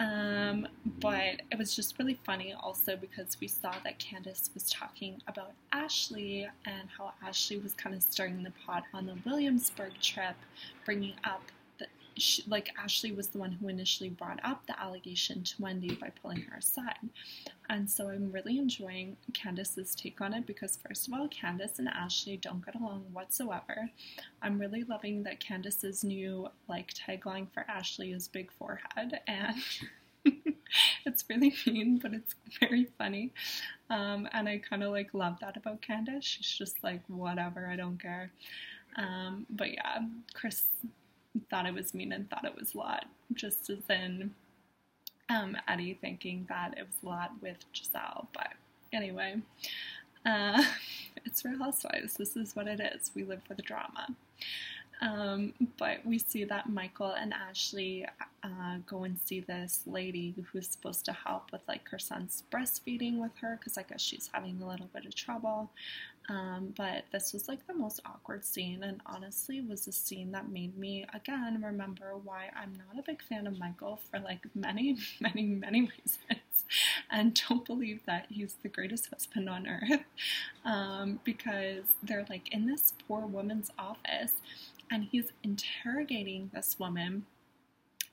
Um, 0.00 0.68
but 1.00 1.42
it 1.50 1.58
was 1.58 1.74
just 1.74 1.98
really 1.98 2.18
funny 2.24 2.54
also 2.58 2.96
because 2.96 3.36
we 3.40 3.48
saw 3.48 3.74
that 3.82 3.98
Candace 3.98 4.48
was 4.54 4.70
talking 4.70 5.20
about 5.26 5.52
Ashley 5.72 6.48
and 6.66 6.88
how 6.96 7.12
Ashley 7.26 7.58
was 7.58 7.72
kind 7.74 7.96
of 7.96 8.02
stirring 8.02 8.42
the 8.44 8.52
pot 8.64 8.84
on 8.94 9.06
the 9.06 9.16
Williamsburg 9.26 9.92
trip, 10.00 10.36
bringing 10.84 11.14
up 11.24 11.42
she, 12.18 12.42
like 12.46 12.70
Ashley 12.82 13.12
was 13.12 13.28
the 13.28 13.38
one 13.38 13.52
who 13.52 13.68
initially 13.68 14.10
brought 14.10 14.40
up 14.44 14.66
the 14.66 14.78
allegation 14.80 15.42
to 15.44 15.62
Wendy 15.62 15.94
by 15.94 16.10
pulling 16.22 16.42
her 16.42 16.58
aside. 16.58 17.08
And 17.70 17.88
so 17.88 18.08
I'm 18.08 18.32
really 18.32 18.58
enjoying 18.58 19.16
Candace's 19.34 19.94
take 19.94 20.20
on 20.20 20.32
it 20.32 20.46
because, 20.46 20.78
first 20.86 21.06
of 21.06 21.14
all, 21.14 21.28
Candace 21.28 21.78
and 21.78 21.88
Ashley 21.88 22.36
don't 22.36 22.64
get 22.64 22.74
along 22.74 23.04
whatsoever. 23.12 23.90
I'm 24.42 24.58
really 24.58 24.84
loving 24.84 25.22
that 25.24 25.40
Candace's 25.40 26.02
new 26.02 26.48
like 26.68 26.92
tagline 26.94 27.46
for 27.52 27.64
Ashley 27.68 28.12
is 28.12 28.28
big 28.28 28.50
forehead, 28.52 29.20
and 29.26 29.56
it's 31.06 31.24
really 31.28 31.54
mean, 31.66 31.98
but 31.98 32.14
it's 32.14 32.34
very 32.60 32.86
funny. 32.96 33.32
Um, 33.90 34.28
and 34.32 34.48
I 34.48 34.58
kind 34.58 34.82
of 34.82 34.92
like 34.92 35.14
love 35.14 35.38
that 35.40 35.56
about 35.56 35.82
Candace. 35.82 36.24
She's 36.24 36.48
just 36.48 36.82
like, 36.82 37.02
whatever, 37.08 37.66
I 37.66 37.76
don't 37.76 38.00
care. 38.00 38.30
Um, 38.96 39.46
but 39.50 39.72
yeah, 39.72 40.00
Chris 40.34 40.64
thought 41.50 41.66
it 41.66 41.74
was 41.74 41.94
mean 41.94 42.12
and 42.12 42.28
thought 42.28 42.44
it 42.44 42.56
was 42.58 42.74
a 42.74 42.78
lot, 42.78 43.06
just 43.34 43.70
as 43.70 43.78
in 43.88 44.34
um, 45.28 45.56
Eddie 45.66 45.98
thinking 46.00 46.46
that 46.48 46.74
it 46.76 46.86
was 46.86 46.96
a 47.02 47.06
lot 47.06 47.32
with 47.42 47.58
Gizelle. 47.74 48.26
But 48.32 48.52
anyway, 48.92 49.36
uh, 50.24 50.62
it's 51.24 51.44
Real 51.44 51.58
Housewives. 51.58 52.14
This 52.14 52.36
is 52.36 52.56
what 52.56 52.66
it 52.68 52.80
is. 52.80 53.10
We 53.14 53.24
live 53.24 53.42
for 53.46 53.54
the 53.54 53.62
drama. 53.62 54.08
Um, 55.00 55.52
but 55.78 56.04
we 56.04 56.18
see 56.18 56.44
that 56.44 56.68
Michael 56.68 57.12
and 57.12 57.32
Ashley 57.32 58.04
uh, 58.42 58.78
go 58.86 59.04
and 59.04 59.18
see 59.24 59.40
this 59.40 59.82
lady 59.86 60.34
who's 60.52 60.68
supposed 60.68 61.04
to 61.04 61.12
help 61.12 61.52
with 61.52 61.60
like 61.68 61.88
her 61.90 61.98
son's 62.00 62.42
breastfeeding 62.52 63.18
with 63.18 63.30
her 63.40 63.56
because 63.58 63.78
I 63.78 63.82
guess 63.84 64.00
she's 64.00 64.28
having 64.32 64.60
a 64.60 64.68
little 64.68 64.88
bit 64.92 65.06
of 65.06 65.14
trouble. 65.14 65.70
Um, 66.28 66.74
but 66.76 67.04
this 67.10 67.32
was 67.32 67.48
like 67.48 67.66
the 67.66 67.72
most 67.74 68.00
awkward 68.04 68.44
scene, 68.44 68.82
and 68.82 69.00
honestly, 69.06 69.62
was 69.62 69.86
a 69.88 69.92
scene 69.92 70.32
that 70.32 70.50
made 70.50 70.76
me 70.76 71.06
again 71.14 71.62
remember 71.62 72.12
why 72.22 72.50
I'm 72.54 72.74
not 72.74 72.98
a 72.98 73.02
big 73.02 73.22
fan 73.22 73.46
of 73.46 73.58
Michael 73.58 73.98
for 74.10 74.18
like 74.20 74.40
many, 74.54 74.98
many, 75.20 75.42
many 75.44 75.80
reasons, 75.82 76.64
and 77.10 77.40
don't 77.48 77.64
believe 77.64 78.00
that 78.06 78.26
he's 78.28 78.54
the 78.62 78.68
greatest 78.68 79.08
husband 79.10 79.48
on 79.48 79.66
earth. 79.66 80.02
Um, 80.64 81.20
because 81.24 81.96
they're 82.02 82.26
like 82.28 82.52
in 82.52 82.66
this 82.66 82.92
poor 83.06 83.20
woman's 83.20 83.70
office 83.78 84.34
and 84.90 85.04
he's 85.04 85.32
interrogating 85.42 86.50
this 86.52 86.78
woman 86.78 87.24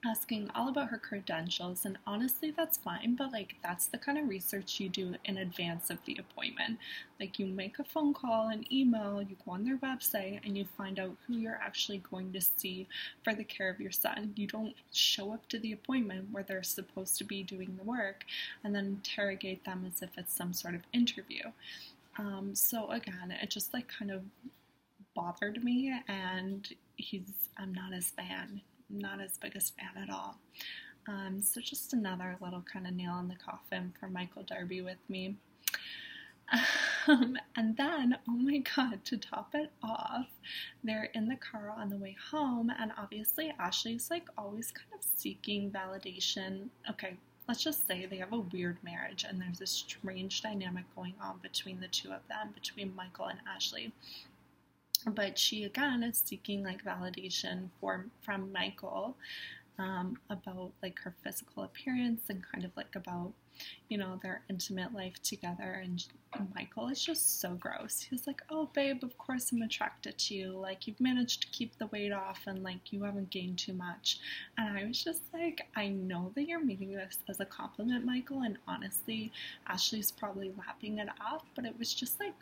asking 0.04 0.50
all 0.54 0.70
about 0.70 0.90
her 0.90 0.98
credentials 0.98 1.86
and 1.86 1.98
honestly 2.06 2.52
that's 2.52 2.78
fine 2.78 3.16
but 3.16 3.32
like 3.32 3.56
that's 3.64 3.88
the 3.88 3.98
kind 3.98 4.18
of 4.18 4.28
research 4.28 4.80
you 4.80 4.90
do 4.90 5.16
in 5.26 5.38
advance 5.38 5.90
of 5.90 5.98
the 6.06 6.18
appointment. 6.20 6.78
Like 7.20 7.40
you 7.40 7.46
make 7.48 7.80
a 7.80 7.84
phone 7.84 8.14
call 8.14 8.50
an 8.50 8.66
email 8.72 9.22
you 9.22 9.36
go 9.46 9.52
on 9.54 9.64
their 9.64 9.78
website 9.78 10.42
and 10.46 10.58
you 10.58 10.66
find 10.78 11.00
out 11.00 11.16
who 11.28 11.36
you're 11.36 11.60
actually 11.62 12.00
going 12.10 12.34
to 12.34 12.42
see 12.42 12.88
for 13.24 13.34
the 13.34 13.44
care 13.44 13.70
of 13.70 13.80
your 13.80 13.92
son. 13.92 14.34
You 14.36 14.48
don't 14.48 14.76
show 14.92 15.34
up 15.34 15.48
to 15.50 15.60
the 15.60 15.72
appointment 15.72 16.30
where 16.32 16.44
they're 16.44 16.64
supposed 16.64 17.18
to 17.20 17.24
be 17.24 17.44
doing 17.44 17.76
the 17.78 17.84
work 17.84 18.26
and 18.64 18.76
then 18.76 18.86
interrogate 18.86 19.64
them 19.66 19.86
as 19.88 20.02
if 20.02 20.10
it's 20.18 20.36
some 20.36 20.54
sort 20.54 20.76
of 20.76 20.82
interview. 20.94 21.44
Um, 22.18 22.56
so 22.56 22.90
again 22.90 23.36
it 23.42 23.50
just 23.50 23.74
like 23.74 23.88
kind 23.88 24.12
of 24.12 24.24
bothered 25.16 25.64
me, 25.64 25.94
and 26.08 26.68
he's 26.98 27.50
I'm 27.58 27.74
not 27.74 27.94
his 27.94 28.10
fan, 28.10 28.62
not 28.90 29.20
his 29.20 29.38
biggest 29.38 29.76
fan 29.76 30.04
at 30.04 30.10
all. 30.10 30.38
Um, 31.08 31.42
so 31.42 31.62
just 31.62 31.94
another 31.94 32.36
little 32.42 32.64
kind 32.72 32.88
of 32.88 32.94
nail 32.94 33.20
in 33.20 33.28
the 33.28 33.36
coffin 33.36 33.94
for 34.00 34.08
Michael 34.08 34.44
Darby 34.44 34.82
with 34.82 34.98
me. 35.08 35.36
Um, 37.08 37.38
and 37.56 37.76
then, 37.76 38.18
oh 38.28 38.32
my 38.32 38.58
god, 38.76 39.04
to 39.06 39.18
top 39.18 39.50
it 39.54 39.72
off, 39.84 40.28
they're 40.84 41.10
in 41.16 41.28
the 41.28 41.36
car 41.36 41.74
on 41.76 41.90
the 41.90 41.98
way 41.98 42.16
home, 42.32 42.72
and 42.80 42.92
obviously 42.98 43.54
Ashley's 43.60 44.10
like 44.12 44.28
always 44.38 44.72
kind 44.72 44.90
of 44.94 45.04
seeking 45.16 45.72
validation. 45.72 46.70
Okay, 46.90 47.18
let's 47.48 47.64
just 47.64 47.88
say 47.88 48.06
they 48.06 48.18
have 48.18 48.34
a 48.34 48.40
weird 48.40 48.78
marriage, 48.84 49.26
and 49.28 49.42
there's 49.42 49.62
a 49.62 49.68
strange 49.68 50.42
dynamic 50.42 50.84
going 50.96 51.16
on 51.22 51.40
between 51.42 51.80
the 51.80 51.88
two 51.88 52.12
of 52.12 52.28
them, 52.28 52.52
between 52.54 52.96
Michael 52.96 53.26
and 53.26 53.40
Ashley. 53.48 53.92
But 55.06 55.38
she 55.38 55.64
again 55.64 56.04
is 56.04 56.22
seeking 56.24 56.64
like 56.64 56.84
validation 56.84 57.70
for 57.80 58.06
from 58.22 58.52
Michael 58.52 59.16
um, 59.78 60.18
about 60.30 60.72
like 60.82 61.00
her 61.00 61.14
physical 61.24 61.64
appearance 61.64 62.24
and 62.30 62.44
kind 62.52 62.64
of 62.66 62.72
like 62.76 62.96
about 62.96 63.34
you 63.90 63.98
know 63.98 64.20
their 64.22 64.42
intimate 64.50 64.94
life 64.94 65.22
together 65.22 65.82
and 65.84 66.06
Michael 66.54 66.90
is 66.90 67.04
just 67.04 67.40
so 67.40 67.56
gross. 67.56 68.02
He's 68.02 68.28
like, 68.28 68.42
"Oh 68.50 68.70
babe, 68.74 69.04
of 69.04 69.18
course 69.18 69.52
I'm 69.52 69.62
attracted 69.62 70.18
to 70.18 70.36
you. 70.36 70.52
Like 70.52 70.88
you've 70.88 71.00
managed 71.00 71.42
to 71.42 71.48
keep 71.50 71.78
the 71.78 71.88
weight 71.88 72.12
off 72.12 72.42
and 72.48 72.64
like 72.64 72.92
you 72.92 73.04
haven't 73.04 73.30
gained 73.30 73.60
too 73.60 73.74
much." 73.74 74.20
And 74.58 74.78
I 74.78 74.86
was 74.86 75.04
just 75.04 75.24
like, 75.34 75.68
"I 75.76 75.90
know 75.90 76.32
that 76.36 76.48
you're 76.48 76.64
meaning 76.64 76.94
this 76.94 77.20
as 77.30 77.40
a 77.40 77.46
compliment, 77.46 78.06
Michael, 78.06 78.42
and 78.42 78.58
honestly, 78.68 79.32
Ashley's 79.68 80.12
probably 80.12 80.52
lapping 80.58 81.00
it 81.00 81.10
off, 81.22 81.44
but 81.56 81.66
it 81.66 81.78
was 81.78 81.94
just 81.94 82.20
like 82.20 82.34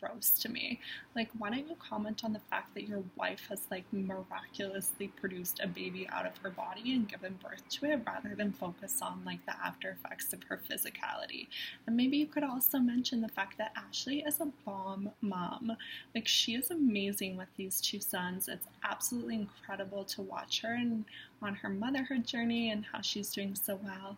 gross 0.00 0.30
to 0.30 0.48
me. 0.48 0.80
Like, 1.14 1.28
why 1.38 1.50
don't 1.50 1.68
you 1.68 1.76
comment 1.76 2.24
on 2.24 2.32
the 2.32 2.40
fact 2.50 2.74
that 2.74 2.88
your 2.88 3.02
wife 3.16 3.46
has 3.48 3.62
like 3.70 3.84
miraculously 3.92 5.08
produced 5.08 5.60
a 5.62 5.66
baby 5.66 6.08
out 6.10 6.26
of 6.26 6.36
her 6.38 6.50
body 6.50 6.94
and 6.94 7.08
given 7.08 7.38
birth 7.42 7.68
to 7.68 7.86
it 7.86 8.00
rather 8.06 8.34
than 8.34 8.52
focus 8.52 9.00
on 9.02 9.22
like 9.24 9.44
the 9.46 9.54
after 9.64 9.90
effects 9.90 10.32
of 10.32 10.42
her 10.44 10.58
physicality? 10.58 11.48
And 11.86 11.96
maybe 11.96 12.16
you 12.16 12.26
could 12.26 12.44
also 12.44 12.78
mention 12.78 13.20
the 13.20 13.28
fact 13.36 13.58
that 13.58 13.72
Ashley 13.76 14.20
is 14.26 14.40
a 14.40 14.48
bomb 14.64 15.10
mom. 15.20 15.76
Like, 16.14 16.26
she 16.26 16.54
is 16.54 16.70
amazing 16.70 17.36
with 17.36 17.48
these 17.56 17.80
two 17.80 18.00
sons. 18.00 18.48
It's 18.48 18.66
absolutely 18.82 19.34
incredible 19.34 20.04
to 20.04 20.22
watch 20.22 20.62
her 20.62 20.72
and 20.72 21.04
on 21.42 21.54
her 21.54 21.68
motherhood 21.68 22.26
journey 22.26 22.70
and 22.70 22.84
how 22.90 23.02
she's 23.02 23.30
doing 23.30 23.54
so 23.54 23.78
well. 23.84 24.16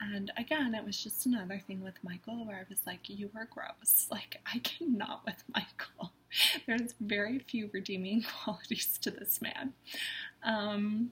And 0.00 0.32
again, 0.36 0.74
it 0.74 0.84
was 0.84 1.02
just 1.02 1.26
another 1.26 1.60
thing 1.66 1.82
with 1.82 1.94
Michael 2.02 2.44
where 2.46 2.56
I 2.56 2.64
was 2.68 2.80
like, 2.86 3.08
you 3.08 3.28
were 3.34 3.48
gross. 3.50 4.06
Like, 4.10 4.40
I 4.46 4.58
cannot 4.58 5.24
with 5.24 5.42
Michael. 5.54 6.12
There's 6.66 6.94
very 7.00 7.38
few 7.40 7.70
redeeming 7.72 8.24
qualities 8.44 8.98
to 9.02 9.10
this 9.10 9.40
man. 9.40 9.72
Um, 10.44 11.10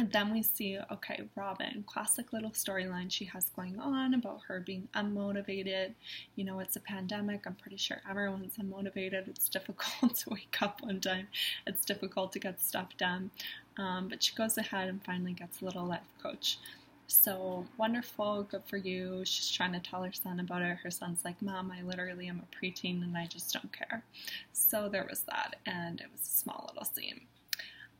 and 0.00 0.10
then 0.12 0.32
we 0.32 0.42
see, 0.42 0.78
okay, 0.90 1.24
Robyn, 1.36 1.84
classic 1.86 2.32
little 2.32 2.52
storyline 2.52 3.12
she 3.12 3.26
has 3.26 3.50
going 3.50 3.78
on 3.78 4.14
about 4.14 4.40
her 4.48 4.58
being 4.58 4.88
unmotivated. 4.96 5.92
You 6.36 6.44
know, 6.44 6.58
it's 6.60 6.76
a 6.76 6.80
pandemic. 6.80 7.42
I'm 7.44 7.54
pretty 7.54 7.76
sure 7.76 8.00
everyone's 8.08 8.56
unmotivated. 8.56 9.28
It's 9.28 9.50
difficult 9.50 10.16
to 10.20 10.30
wake 10.30 10.56
up 10.62 10.80
one 10.80 11.00
time, 11.00 11.28
it's 11.66 11.84
difficult 11.84 12.32
to 12.32 12.38
get 12.38 12.62
stuff 12.62 12.96
done. 12.96 13.30
Um, 13.76 14.08
but 14.08 14.22
she 14.22 14.34
goes 14.34 14.56
ahead 14.56 14.88
and 14.88 15.04
finally 15.04 15.34
gets 15.34 15.60
a 15.60 15.66
little 15.66 15.84
life 15.84 16.00
coach. 16.22 16.58
So 17.06 17.66
wonderful, 17.76 18.44
good 18.44 18.62
for 18.64 18.78
you. 18.78 19.22
She's 19.26 19.50
trying 19.50 19.74
to 19.74 19.80
tell 19.80 20.02
her 20.02 20.12
son 20.14 20.40
about 20.40 20.62
it. 20.62 20.78
Her 20.78 20.90
son's 20.90 21.26
like, 21.26 21.42
Mom, 21.42 21.70
I 21.70 21.82
literally 21.82 22.26
am 22.26 22.40
a 22.40 22.56
preteen 22.56 23.02
and 23.02 23.18
I 23.18 23.26
just 23.26 23.52
don't 23.52 23.70
care. 23.70 24.02
So 24.54 24.88
there 24.88 25.06
was 25.10 25.20
that, 25.28 25.56
and 25.66 26.00
it 26.00 26.06
was 26.10 26.22
a 26.22 26.38
small 26.38 26.70
little 26.72 26.86
scene. 26.90 27.20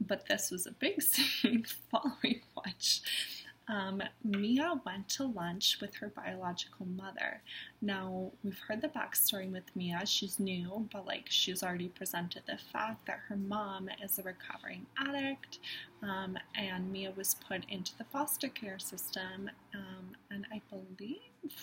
But 0.01 0.27
this 0.27 0.51
was 0.51 0.67
a 0.67 0.73
big 0.73 1.03
scene 1.03 1.65
following 1.91 2.41
which 2.65 3.03
um, 3.71 4.03
Mia 4.25 4.81
went 4.85 5.09
to 5.11 5.25
lunch 5.27 5.79
with 5.81 5.95
her 5.97 6.09
biological 6.09 6.87
mother. 6.87 7.41
Now, 7.81 8.33
we've 8.43 8.59
heard 8.59 8.81
the 8.81 8.89
backstory 8.89 9.51
with 9.51 9.65
Mia. 9.77 10.05
She's 10.07 10.41
new, 10.41 10.89
but 10.93 11.07
like 11.07 11.27
she's 11.29 11.63
already 11.63 11.89
presented 11.89 12.43
the 12.47 12.59
fact 12.73 13.07
that 13.07 13.21
her 13.29 13.37
mom 13.37 13.89
is 14.03 14.19
a 14.19 14.23
recovering 14.23 14.87
addict, 14.99 15.61
um, 16.03 16.37
and 16.57 16.91
Mia 16.91 17.13
was 17.17 17.37
put 17.47 17.65
into 17.69 17.97
the 17.97 18.05
foster 18.05 18.49
care 18.49 18.81
system, 18.81 19.51
um, 19.75 20.17
and 20.33 20.47
I 20.53 20.61
believe 20.69 21.21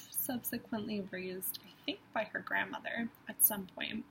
subsequently 0.09 1.05
raised, 1.11 1.59
I 1.65 1.85
think, 1.85 1.99
by 2.13 2.23
her 2.31 2.39
grandmother 2.39 3.09
at 3.27 3.43
some 3.43 3.67
point. 3.75 4.05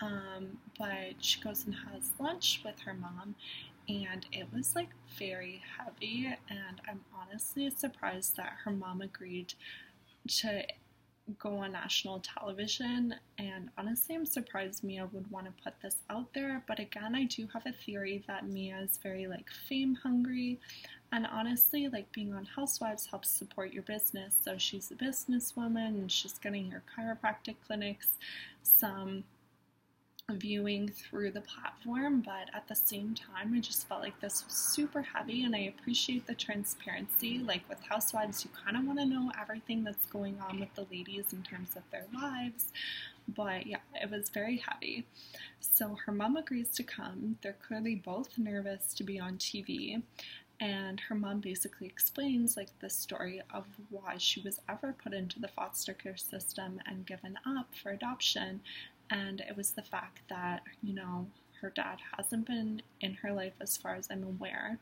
Um, 0.00 0.58
but 0.78 1.14
she 1.20 1.40
goes 1.40 1.64
and 1.64 1.74
has 1.74 2.10
lunch 2.20 2.60
with 2.64 2.78
her 2.80 2.94
mom, 2.94 3.34
and 3.88 4.26
it 4.32 4.46
was 4.54 4.74
like 4.74 4.88
very 5.18 5.62
heavy 5.78 6.26
and 6.50 6.80
i'm 6.88 7.00
honestly 7.14 7.70
surprised 7.70 8.36
that 8.36 8.52
her 8.64 8.70
mom 8.70 9.00
agreed 9.00 9.54
to 10.26 10.62
go 11.38 11.58
on 11.58 11.72
national 11.72 12.20
television 12.20 13.14
and 13.38 13.68
honestly 13.76 14.14
i'm 14.14 14.26
surprised 14.26 14.84
mia 14.84 15.08
would 15.12 15.28
want 15.30 15.46
to 15.46 15.52
put 15.62 15.74
this 15.82 15.96
out 16.10 16.32
there 16.34 16.62
but 16.68 16.78
again 16.78 17.14
i 17.14 17.24
do 17.24 17.48
have 17.52 17.66
a 17.66 17.72
theory 17.72 18.22
that 18.26 18.48
mia 18.48 18.78
is 18.78 18.98
very 19.02 19.26
like 19.26 19.48
fame 19.68 19.94
hungry 19.94 20.58
and 21.12 21.26
honestly 21.26 21.88
like 21.88 22.10
being 22.12 22.32
on 22.32 22.44
housewives 22.44 23.06
helps 23.06 23.28
support 23.28 23.72
your 23.72 23.82
business 23.84 24.36
so 24.44 24.56
she's 24.56 24.90
a 24.90 24.94
businesswoman 24.94 25.88
and 25.88 26.12
she's 26.12 26.38
getting 26.38 26.70
her 26.70 26.82
chiropractic 26.96 27.56
clinics 27.66 28.08
some 28.62 29.24
viewing 30.32 30.88
through 30.88 31.30
the 31.30 31.40
platform, 31.40 32.20
but 32.20 32.52
at 32.52 32.66
the 32.66 32.74
same 32.74 33.14
time, 33.14 33.54
I 33.54 33.60
just 33.60 33.86
felt 33.86 34.02
like 34.02 34.18
this 34.20 34.44
was 34.44 34.54
super 34.54 35.00
heavy, 35.00 35.44
and 35.44 35.54
I 35.54 35.72
appreciate 35.78 36.26
the 36.26 36.34
transparency. 36.34 37.38
Like 37.38 37.68
with 37.68 37.78
Housewives, 37.88 38.44
you 38.44 38.50
kind 38.64 38.76
of 38.76 38.84
want 38.84 38.98
to 38.98 39.06
know 39.06 39.30
everything 39.40 39.84
that's 39.84 40.06
going 40.06 40.38
on 40.40 40.58
with 40.58 40.74
the 40.74 40.86
ladies 40.90 41.32
in 41.32 41.42
terms 41.42 41.76
of 41.76 41.82
their 41.92 42.06
lives, 42.12 42.72
but 43.28 43.66
yeah, 43.66 43.78
it 43.94 44.10
was 44.10 44.28
very 44.30 44.56
heavy. 44.56 45.06
So 45.60 45.96
her 46.06 46.12
mom 46.12 46.36
agrees 46.36 46.70
to 46.70 46.82
come. 46.82 47.38
They're 47.42 47.56
clearly 47.64 47.94
both 47.94 48.36
nervous 48.36 48.94
to 48.94 49.04
be 49.04 49.20
on 49.20 49.36
TV. 49.38 50.02
And 50.58 51.00
her 51.00 51.14
mom 51.14 51.40
basically 51.40 51.86
explains 51.86 52.56
like 52.56 52.70
the 52.80 52.88
story 52.88 53.42
of 53.52 53.66
why 53.90 54.14
she 54.16 54.40
was 54.40 54.58
ever 54.70 54.94
put 55.02 55.12
into 55.12 55.38
the 55.38 55.48
foster 55.48 55.92
care 55.92 56.16
system 56.16 56.80
and 56.86 57.04
given 57.04 57.38
up 57.44 57.68
for 57.82 57.90
adoption 57.90 58.62
and 59.10 59.40
it 59.40 59.56
was 59.56 59.72
the 59.72 59.82
fact 59.82 60.20
that, 60.28 60.62
you 60.82 60.94
know, 60.94 61.26
her 61.60 61.70
dad 61.70 61.98
hasn't 62.16 62.46
been 62.46 62.82
in 63.00 63.14
her 63.14 63.32
life 63.32 63.54
as 63.60 63.76
far 63.76 63.94
as 63.94 64.08
I'm 64.10 64.24
aware. 64.24 64.78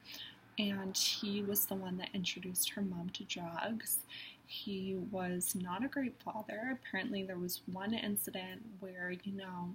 And 0.58 0.96
he 0.96 1.42
was 1.42 1.66
the 1.66 1.74
one 1.74 1.96
that 1.98 2.10
introduced 2.14 2.70
her 2.70 2.82
mom 2.82 3.10
to 3.10 3.24
drugs. 3.24 3.98
He 4.46 4.96
was 5.10 5.54
not 5.54 5.84
a 5.84 5.88
great 5.88 6.14
father. 6.22 6.78
Apparently, 6.78 7.22
there 7.22 7.38
was 7.38 7.62
one 7.72 7.92
incident 7.94 8.62
where, 8.80 9.14
you 9.24 9.32
know, 9.32 9.74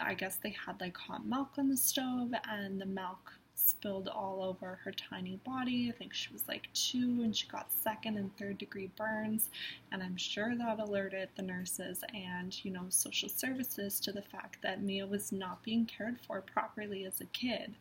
I 0.00 0.14
guess 0.14 0.36
they 0.36 0.54
had 0.66 0.80
like 0.80 0.96
hot 0.96 1.26
milk 1.26 1.50
on 1.58 1.68
the 1.68 1.76
stove 1.76 2.30
and 2.48 2.80
the 2.80 2.86
milk 2.86 3.34
spilled 3.64 4.08
all 4.08 4.42
over 4.42 4.78
her 4.84 4.92
tiny 4.92 5.38
body. 5.44 5.88
I 5.88 5.96
think 5.96 6.12
she 6.14 6.32
was 6.32 6.46
like 6.48 6.68
two 6.74 7.20
and 7.22 7.34
she 7.34 7.46
got 7.48 7.72
second 7.72 8.16
and 8.16 8.36
third 8.36 8.58
degree 8.58 8.90
burns. 8.96 9.50
And 9.92 10.02
I'm 10.02 10.16
sure 10.16 10.54
that 10.56 10.80
alerted 10.80 11.28
the 11.36 11.42
nurses 11.42 12.02
and, 12.14 12.56
you 12.64 12.70
know, 12.70 12.86
social 12.88 13.28
services 13.28 14.00
to 14.00 14.12
the 14.12 14.22
fact 14.22 14.58
that 14.62 14.82
Mia 14.82 15.06
was 15.06 15.32
not 15.32 15.62
being 15.62 15.86
cared 15.86 16.18
for 16.26 16.40
properly 16.40 17.04
as 17.04 17.20
a 17.20 17.26
kid. 17.26 17.74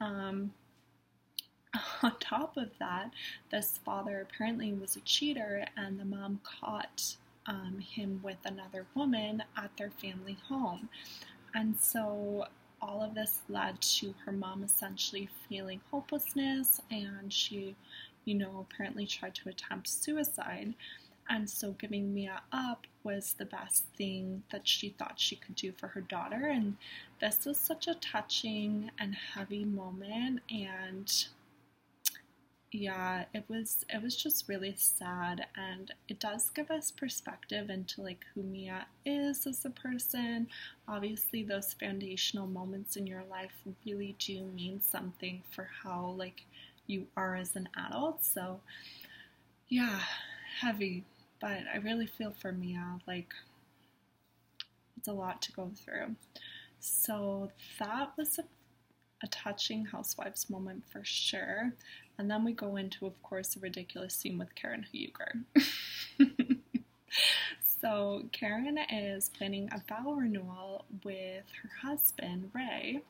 Um, 0.00 0.52
on 2.02 2.12
top 2.20 2.56
of 2.56 2.70
that, 2.78 3.10
this 3.50 3.78
father 3.84 4.20
apparently 4.20 4.72
was 4.72 4.96
a 4.96 5.00
cheater, 5.00 5.64
and 5.76 5.98
the 5.98 6.04
mom 6.04 6.40
caught 6.42 7.16
um, 7.46 7.78
him 7.80 8.20
with 8.22 8.38
another 8.44 8.86
woman 8.94 9.42
at 9.56 9.76
their 9.76 9.90
family 9.90 10.38
home. 10.48 10.88
And 11.54 11.76
so 11.78 12.46
all 12.86 13.02
of 13.02 13.14
this 13.14 13.40
led 13.48 13.80
to 13.80 14.14
her 14.24 14.32
mom 14.32 14.62
essentially 14.62 15.28
feeling 15.48 15.80
hopelessness 15.90 16.80
and 16.90 17.32
she, 17.32 17.74
you 18.24 18.34
know, 18.34 18.66
apparently 18.70 19.06
tried 19.06 19.34
to 19.34 19.48
attempt 19.48 19.88
suicide. 19.88 20.74
And 21.30 21.48
so 21.48 21.72
giving 21.72 22.12
Mia 22.12 22.42
up 22.52 22.86
was 23.02 23.34
the 23.38 23.46
best 23.46 23.84
thing 23.96 24.42
that 24.52 24.68
she 24.68 24.90
thought 24.90 25.18
she 25.18 25.36
could 25.36 25.54
do 25.54 25.72
for 25.72 25.88
her 25.88 26.02
daughter. 26.02 26.46
And 26.46 26.76
this 27.20 27.46
was 27.46 27.56
such 27.56 27.88
a 27.88 27.94
touching 27.94 28.90
and 28.98 29.14
heavy 29.14 29.64
moment. 29.64 30.40
And 30.50 31.10
yeah, 32.74 33.26
it 33.32 33.44
was 33.48 33.84
it 33.88 34.02
was 34.02 34.16
just 34.16 34.48
really 34.48 34.74
sad 34.76 35.46
and 35.56 35.92
it 36.08 36.18
does 36.18 36.50
give 36.50 36.72
us 36.72 36.90
perspective 36.90 37.70
into 37.70 38.02
like 38.02 38.24
who 38.34 38.42
Mia 38.42 38.86
is 39.06 39.46
as 39.46 39.64
a 39.64 39.70
person. 39.70 40.48
Obviously 40.88 41.44
those 41.44 41.72
foundational 41.72 42.48
moments 42.48 42.96
in 42.96 43.06
your 43.06 43.22
life 43.30 43.52
really 43.86 44.16
do 44.18 44.42
mean 44.56 44.80
something 44.80 45.42
for 45.52 45.70
how 45.84 46.16
like 46.18 46.42
you 46.88 47.06
are 47.16 47.36
as 47.36 47.54
an 47.54 47.68
adult. 47.76 48.24
So 48.24 48.58
yeah, 49.68 50.00
heavy, 50.60 51.04
but 51.40 51.60
I 51.72 51.76
really 51.78 52.06
feel 52.06 52.32
for 52.40 52.50
Mia 52.50 52.98
like 53.06 53.32
it's 54.96 55.08
a 55.08 55.12
lot 55.12 55.42
to 55.42 55.52
go 55.52 55.70
through. 55.74 56.16
So 56.80 57.50
that 57.78 58.12
was 58.16 58.38
a 58.38 58.44
a 59.24 59.28
touching 59.28 59.86
housewives 59.86 60.48
moment 60.50 60.84
for 60.86 61.02
sure. 61.02 61.72
And 62.18 62.30
then 62.30 62.44
we 62.44 62.52
go 62.52 62.76
into, 62.76 63.06
of 63.06 63.20
course, 63.22 63.56
a 63.56 63.60
ridiculous 63.60 64.14
scene 64.14 64.38
with 64.38 64.54
Karen 64.54 64.86
Huger. 64.92 65.32
so 67.80 68.22
Karen 68.30 68.78
is 68.78 69.30
planning 69.30 69.68
a 69.72 69.82
vow 69.88 70.12
renewal 70.12 70.84
with 71.02 71.44
her 71.62 71.70
husband, 71.82 72.50
Ray. 72.54 73.02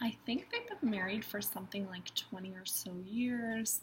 I 0.00 0.16
think 0.24 0.46
they've 0.50 0.80
been 0.80 0.90
married 0.90 1.24
for 1.24 1.40
something 1.40 1.86
like 1.88 2.14
20 2.14 2.50
or 2.52 2.64
so 2.64 2.92
years. 3.04 3.80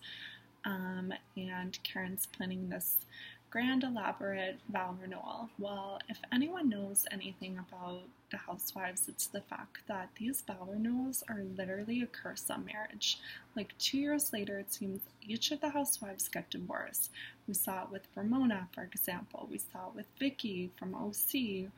Um, 0.63 1.13
and 1.37 1.77
Karen's 1.83 2.25
planning 2.25 2.69
this 2.69 3.05
grand 3.55 3.85
elaborate 3.85 4.59
vow 4.67 4.93
renewal. 5.01 5.47
Well, 5.57 5.97
if 6.09 6.19
anyone 6.33 6.67
knows 6.67 7.05
anything 7.09 7.57
about 7.57 8.01
the 8.29 8.35
housewives, 8.35 9.07
it's 9.07 9.27
the 9.27 9.39
fact 9.39 9.77
that 9.87 10.09
these 10.19 10.41
vow 10.41 10.67
renewals 10.69 11.23
are 11.29 11.41
literally 11.55 12.01
a 12.01 12.05
curse 12.05 12.49
on 12.49 12.65
marriage. 12.65 13.17
Like 13.55 13.73
two 13.77 13.97
years 13.97 14.33
later, 14.33 14.59
it 14.59 14.73
seems 14.73 14.99
each 15.25 15.51
of 15.51 15.61
the 15.61 15.69
housewives 15.69 16.27
get 16.27 16.49
divorced. 16.49 17.11
We 17.47 17.53
saw 17.53 17.83
it 17.83 17.91
with 17.93 18.09
Ramona, 18.13 18.67
for 18.73 18.83
example. 18.83 19.47
We 19.49 19.59
saw 19.59 19.87
it 19.87 19.95
with 19.95 20.07
Vicki 20.19 20.69
from 20.75 20.93
OC. 20.93 21.71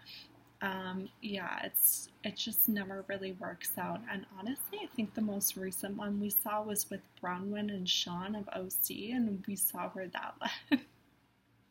Um, 0.64 1.10
yeah, 1.22 1.60
it's 1.64 2.10
it 2.24 2.38
just 2.38 2.68
never 2.68 3.06
really 3.08 3.34
works 3.34 3.74
out. 3.78 4.02
And 4.12 4.26
honestly, 4.40 4.80
I 4.82 4.88
think 4.96 5.14
the 5.14 5.22
most 5.22 5.56
recent 5.56 5.96
one 5.96 6.20
we 6.20 6.32
saw 6.32 6.64
was 6.64 6.90
with 6.90 7.02
Braunwyn 7.22 7.70
and 7.70 7.88
Sean 7.88 8.34
of 8.34 8.50
OC, 8.50 9.12
and 9.12 9.44
we 9.48 9.56
saw 9.56 9.90
where 9.90 10.08
that 10.08 10.34
led. 10.72 10.82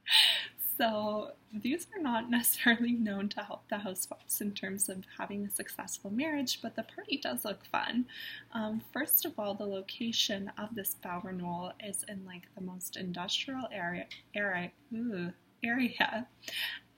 so 0.78 1.32
these 1.52 1.86
are 1.96 2.02
not 2.02 2.30
necessarily 2.30 2.92
known 2.92 3.28
to 3.30 3.40
help 3.40 3.68
the 3.68 3.78
housewives 3.78 4.40
in 4.40 4.52
terms 4.52 4.88
of 4.88 5.04
having 5.18 5.44
a 5.44 5.50
successful 5.50 6.10
marriage, 6.10 6.60
but 6.62 6.76
the 6.76 6.82
party 6.82 7.18
does 7.22 7.44
look 7.44 7.64
fun. 7.64 8.06
Um, 8.52 8.82
first 8.92 9.24
of 9.24 9.38
all, 9.38 9.54
the 9.54 9.66
location 9.66 10.50
of 10.58 10.74
this 10.74 10.96
vow 11.02 11.20
renewal 11.24 11.72
is 11.82 12.04
in 12.08 12.24
like 12.26 12.42
the 12.54 12.60
most 12.60 12.96
industrial 12.96 13.68
area 13.72 14.06
area. 14.34 14.70
Ooh, 14.94 15.32
area. 15.64 16.26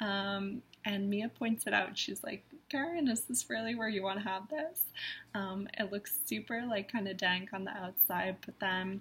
Um, 0.01 0.63
and 0.85 1.11
Mia 1.11 1.29
points 1.29 1.67
it 1.67 1.75
out. 1.75 1.97
She's 1.99 2.23
like, 2.23 2.45
Karen, 2.69 3.09
is 3.09 3.23
this 3.23 3.49
really 3.51 3.75
where 3.75 3.89
you 3.89 4.03
want 4.03 4.19
to 4.23 4.29
have 4.29 4.49
this? 4.49 4.85
Um, 5.35 5.69
it 5.79 5.91
looks 5.91 6.19
super, 6.25 6.65
like, 6.69 6.91
kind 6.91 7.09
of 7.09 7.17
dank 7.17 7.53
on 7.53 7.65
the 7.65 7.71
outside, 7.71 8.37
but 8.45 8.59
then 8.61 9.01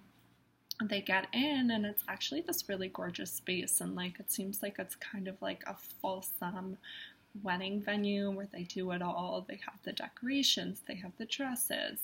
they 0.83 1.01
get 1.01 1.27
in 1.33 1.71
and 1.71 1.85
it's 1.85 2.03
actually 2.07 2.41
this 2.41 2.69
really 2.69 2.89
gorgeous 2.89 3.31
space. 3.31 3.81
And, 3.81 3.95
like, 3.95 4.19
it 4.19 4.31
seems 4.31 4.61
like 4.61 4.75
it's 4.79 4.95
kind 4.95 5.27
of 5.27 5.41
like 5.41 5.63
a 5.65 5.75
fulsome 6.01 6.77
wedding 7.43 7.81
venue 7.81 8.31
where 8.31 8.47
they 8.51 8.63
do 8.63 8.91
it 8.91 9.01
all. 9.01 9.45
They 9.47 9.59
have 9.65 9.81
the 9.83 9.93
decorations, 9.93 10.81
they 10.87 10.95
have 10.95 11.11
the 11.17 11.25
dresses. 11.25 11.99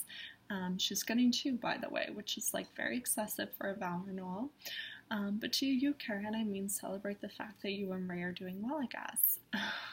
Um, 0.50 0.77
she's 0.77 1.03
getting 1.03 1.32
two, 1.32 1.53
by 1.53 1.77
the 1.77 1.89
way, 1.89 2.10
which 2.13 2.38
is 2.38 2.53
like 2.53 2.68
very 2.75 2.98
excessive 2.98 3.50
for 3.58 3.70
a 3.70 3.75
vow 3.75 4.01
renewal. 4.06 4.51
Um, 5.12 5.38
but 5.39 5.53
to 5.53 5.65
you, 5.65 5.94
Karen, 5.94 6.36
I 6.36 6.44
mean, 6.44 6.70
celebrate 6.70 7.22
the 7.22 7.30
fact 7.30 7.62
that 7.62 7.72
you 7.72 7.92
and 7.92 8.10
Ray 8.10 8.24
are 8.24 8.32
doing 8.32 8.62
well, 8.62 8.80
I 8.82 8.88
guess. 8.88 9.39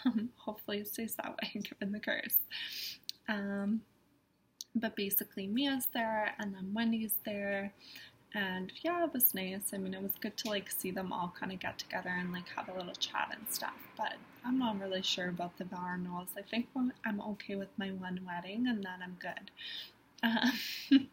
Um, 0.06 0.30
hopefully 0.36 0.78
it 0.78 0.88
stays 0.88 1.14
that 1.16 1.36
way, 1.42 1.60
given 1.62 1.92
the 1.92 2.00
curse. 2.00 2.38
Um, 3.28 3.82
but 4.74 4.96
basically, 4.96 5.46
Mia's 5.46 5.88
there, 5.92 6.34
and 6.38 6.54
then 6.54 6.72
Wendy's 6.72 7.18
there. 7.24 7.72
And 8.34 8.72
yeah, 8.82 9.04
it 9.04 9.12
was 9.12 9.34
nice. 9.34 9.72
I 9.72 9.78
mean, 9.78 9.92
it 9.94 10.02
was 10.02 10.12
good 10.20 10.36
to 10.38 10.48
like 10.48 10.70
see 10.70 10.90
them 10.90 11.12
all 11.12 11.34
kind 11.38 11.52
of 11.52 11.58
get 11.58 11.78
together 11.78 12.10
and 12.10 12.32
like 12.32 12.48
have 12.56 12.68
a 12.68 12.76
little 12.76 12.94
chat 12.94 13.30
and 13.36 13.44
stuff. 13.48 13.74
But 13.96 14.14
I'm 14.44 14.58
not 14.58 14.80
really 14.80 15.02
sure 15.02 15.28
about 15.28 15.58
the 15.58 15.64
renewals. 15.64 16.28
I 16.36 16.42
think 16.42 16.68
I'm 17.04 17.20
okay 17.20 17.56
with 17.56 17.68
my 17.76 17.88
one 17.90 18.20
wedding, 18.26 18.66
and 18.68 18.84
then 18.84 19.02
I'm 19.02 19.16
good. 19.20 19.50
Um, 20.22 21.08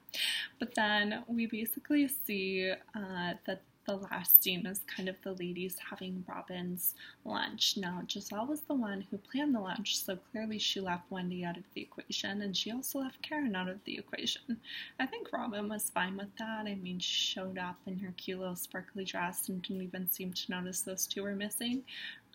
but 0.60 0.76
then 0.76 1.24
we 1.30 1.46
basically 1.46 2.10
see 2.10 2.74
uh, 2.94 3.34
that 3.46 3.62
the 3.88 3.96
last 3.96 4.44
scene 4.44 4.66
is 4.68 4.82
kind 4.86 5.08
of 5.08 5.16
the 5.24 5.32
ladies 5.32 5.78
having 5.90 6.24
Robyn's 6.28 6.94
lunch. 7.24 7.78
Now, 7.78 8.02
Gizelle 8.06 8.48
was 8.48 8.62
the 8.62 8.76
one 8.76 9.02
who 9.10 9.18
planned 9.18 9.56
the 9.56 9.62
lunch, 9.62 9.98
so 10.04 10.18
clearly 10.32 10.60
she 10.60 10.82
left 10.82 11.10
Wendy 11.10 11.46
out 11.46 11.58
of 11.58 11.64
the 11.74 11.82
equation, 11.82 12.42
and 12.42 12.56
she 12.56 12.70
also 12.72 13.00
left 13.00 13.22
Karen 13.22 13.56
out 13.56 13.70
of 13.70 13.84
the 13.86 13.98
equation. 13.98 14.60
I 15.00 15.06
think 15.06 15.32
Robyn 15.32 15.70
was 15.70 15.90
fine 15.90 16.18
with 16.18 16.36
that. 16.38 16.68
I 16.68 16.76
mean, 16.76 17.00
she 17.00 17.34
showed 17.34 17.58
up 17.58 17.78
in 17.88 17.98
her 18.00 18.14
cute 18.18 18.40
little 18.40 18.56
sparkly 18.58 19.06
dress 19.06 19.48
and 19.48 19.62
didn't 19.62 19.84
even 19.84 20.10
seem 20.10 20.34
to 20.34 20.52
notice 20.52 20.82
those 20.82 21.08
two 21.08 21.24
were 21.24 21.36
missing. 21.36 21.84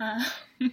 Uh, 0.00 0.24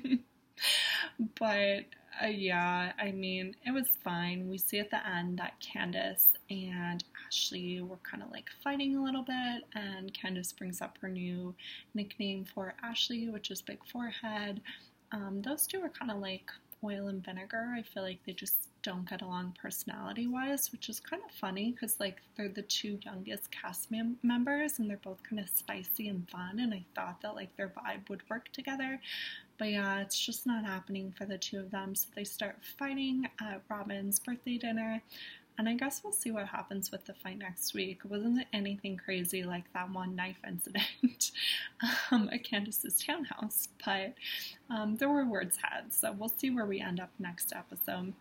but 1.40 1.84
uh, 2.22 2.28
yeah, 2.28 2.92
I 3.00 3.12
mean, 3.12 3.56
it 3.66 3.72
was 3.72 3.88
fine. 4.04 4.50
We 4.50 4.58
see 4.58 4.80
at 4.80 4.92
the 4.92 5.06
end 5.08 5.40
that 5.40 5.60
Candace 5.60 6.28
and 6.50 7.04
Ashley 7.30 7.82
were 7.82 8.00
kind 8.04 8.24
of 8.24 8.32
like 8.32 8.50
fighting 8.64 8.96
a 8.96 9.04
little 9.04 9.22
bit, 9.22 9.64
and 9.76 10.14
Candace 10.14 10.52
brings 10.52 10.82
up 10.82 10.98
her 11.02 11.08
new 11.08 11.54
nickname 11.94 12.44
for 12.44 12.74
Ashley, 12.84 13.30
which 13.30 13.52
is 13.52 13.62
Big 13.62 13.80
Forehead. 13.92 14.62
Um, 15.12 15.42
those 15.44 15.68
two 15.68 15.82
are 15.82 15.90
kind 15.90 16.12
of 16.12 16.18
like 16.18 16.50
oil 16.84 17.08
and 17.08 17.24
vinegar. 17.24 17.74
I 17.78 17.84
feel 17.84 18.04
like 18.04 18.20
they 18.26 18.34
just 18.34 18.56
don't 18.82 19.08
get 19.10 19.22
along 19.22 19.56
personality 19.62 20.28
wise, 20.28 20.72
which 20.72 20.90
is 20.90 21.00
kind 21.00 21.22
of 21.24 21.32
funny 21.36 21.72
because 21.72 22.00
like 22.00 22.18
they're 22.36 22.50
the 22.50 22.62
two 22.62 22.98
youngest 23.04 23.52
cast 23.52 23.92
mem- 23.92 24.18
members 24.24 24.80
and 24.80 24.90
they're 24.90 24.98
both 24.98 25.22
kind 25.22 25.40
of 25.40 25.50
spicy 25.50 26.08
and 26.08 26.30
fun. 26.30 26.60
And 26.60 26.74
I 26.74 26.86
thought 26.96 27.22
that 27.22 27.36
like 27.36 27.56
their 27.58 27.70
vibe 27.70 28.10
would 28.10 28.28
work 28.30 28.52
together, 28.54 29.00
but 29.58 29.70
yeah, 29.70 30.00
it's 30.00 30.18
just 30.18 30.48
not 30.48 30.66
happening 30.66 31.14
for 31.18 31.26
the 31.26 31.38
two 31.38 31.60
of 31.60 31.72
them. 31.72 31.94
So 31.94 32.08
they 32.16 32.24
start 32.24 32.58
fighting 32.78 33.28
at 33.42 33.62
Robyn's 33.70 34.20
birthday 34.20 34.58
dinner. 34.58 35.02
And 35.60 35.68
I 35.68 35.74
guess 35.74 36.00
we'll 36.02 36.14
see 36.14 36.32
what 36.32 36.48
happens 36.48 36.90
with 36.90 37.04
the 37.04 37.14
fight 37.14 37.38
next 37.38 37.74
week. 37.74 38.00
Wasn't 38.06 38.46
anything 38.54 38.96
crazy 38.96 39.44
like 39.44 39.66
that 39.74 39.92
one 39.92 40.16
knife 40.16 40.40
incident 40.48 41.32
um, 42.10 42.30
at 42.32 42.46
Candace's 42.46 43.04
townhouse, 43.04 43.68
but 43.86 44.14
um, 44.70 44.96
there 44.96 45.10
were 45.10 45.26
words 45.26 45.58
had. 45.62 45.92
So 45.92 46.14
we'll 46.14 46.30
see 46.30 46.50
where 46.50 46.66
we 46.66 46.80
end 46.80 47.02
up 47.02 47.10
next 47.20 47.52
episode. 47.54 48.14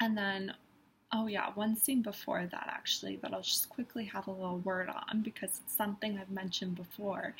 And 0.00 0.18
then, 0.18 0.52
oh 1.12 1.28
yeah, 1.28 1.48
one 1.54 1.76
scene 1.76 2.02
before 2.02 2.46
that 2.52 2.68
actually 2.70 3.16
that 3.22 3.32
I'll 3.32 3.40
just 3.40 3.70
quickly 3.70 4.04
have 4.04 4.26
a 4.26 4.30
little 4.30 4.58
word 4.58 4.90
on 4.90 5.22
because 5.22 5.62
it's 5.64 5.74
something 5.74 6.18
I've 6.18 6.30
mentioned 6.30 6.74
before. 6.74 7.34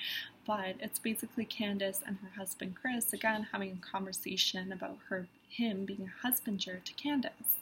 But 0.47 0.77
it's 0.81 0.99
basically 0.99 1.45
Candace 1.45 2.01
and 2.07 2.17
her 2.23 2.31
husband 2.39 2.77
Chris 2.81 3.13
again 3.13 3.49
having 3.53 3.79
a 3.83 3.87
conversation 3.87 4.73
about 4.73 4.97
her 5.11 5.27
him 5.57 5.85
being 5.85 6.11
a 6.11 6.27
husbander 6.27 6.83
to 6.83 6.93
Candace. 6.95 7.59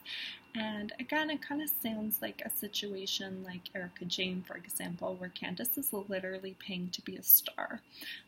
And 0.55 0.93
again, 0.99 1.31
it 1.31 1.41
kind 1.41 1.63
of 1.63 1.69
sounds 1.81 2.21
like 2.21 2.41
a 2.45 2.49
situation 2.49 3.43
like 3.43 3.69
Erika 3.73 4.05
Jayne, 4.05 4.43
for 4.45 4.55
example, 4.55 5.15
where 5.15 5.29
Candace 5.29 5.77
is 5.79 5.91
literally 5.91 6.55
paying 6.59 6.89
to 6.89 7.01
be 7.01 7.15
a 7.15 7.23
star. 7.23 7.81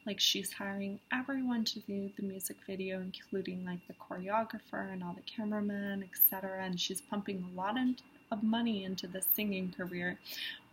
Like 0.08 0.20
she's 0.20 0.54
hiring 0.54 1.00
everyone 1.12 1.66
to 1.66 1.80
do 1.82 2.10
the 2.18 2.24
music 2.24 2.58
video, 2.66 3.00
including 3.00 3.64
like 3.64 3.86
the 3.88 3.94
choreographer 3.94 4.92
and 4.92 5.04
all 5.04 5.14
the 5.14 5.22
cameramen, 5.22 6.04
etc. 6.04 6.64
And 6.64 6.80
she's 6.80 7.02
pumping 7.02 7.44
a 7.44 7.56
lot 7.56 7.78
of 8.32 8.42
money 8.42 8.84
into 8.84 9.06
the 9.08 9.22
singing 9.22 9.72
career 9.78 10.18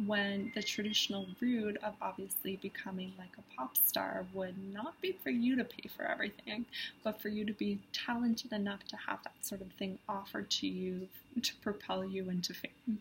when 0.07 0.53
the 0.55 0.63
traditional 0.63 1.27
route 1.41 1.77
of 1.83 1.95
obviously 2.01 2.57
becoming 2.57 3.13
like 3.19 3.33
a 3.39 3.57
pop 3.57 3.77
star 3.77 4.25
would 4.33 4.55
not 4.73 5.01
be 5.01 5.17
for 5.23 5.31
you 5.31 5.57
to 5.57 5.65
pay 5.65 5.89
for 5.97 6.05
everything, 6.05 6.65
but 7.05 7.21
for 7.21 7.29
you 7.29 7.45
to 7.45 7.53
be 7.53 7.79
talented 7.93 8.53
enough 8.53 8.85
to 8.85 8.97
have 8.97 9.23
that 9.25 9.35
sort 9.41 9.61
of 9.61 9.71
thing 9.73 9.99
offered 10.09 10.51
to 10.51 10.67
you 10.67 11.09
to 11.41 11.55
propel 11.57 12.05
you 12.05 12.29
into 12.29 12.55
fame. 12.55 13.01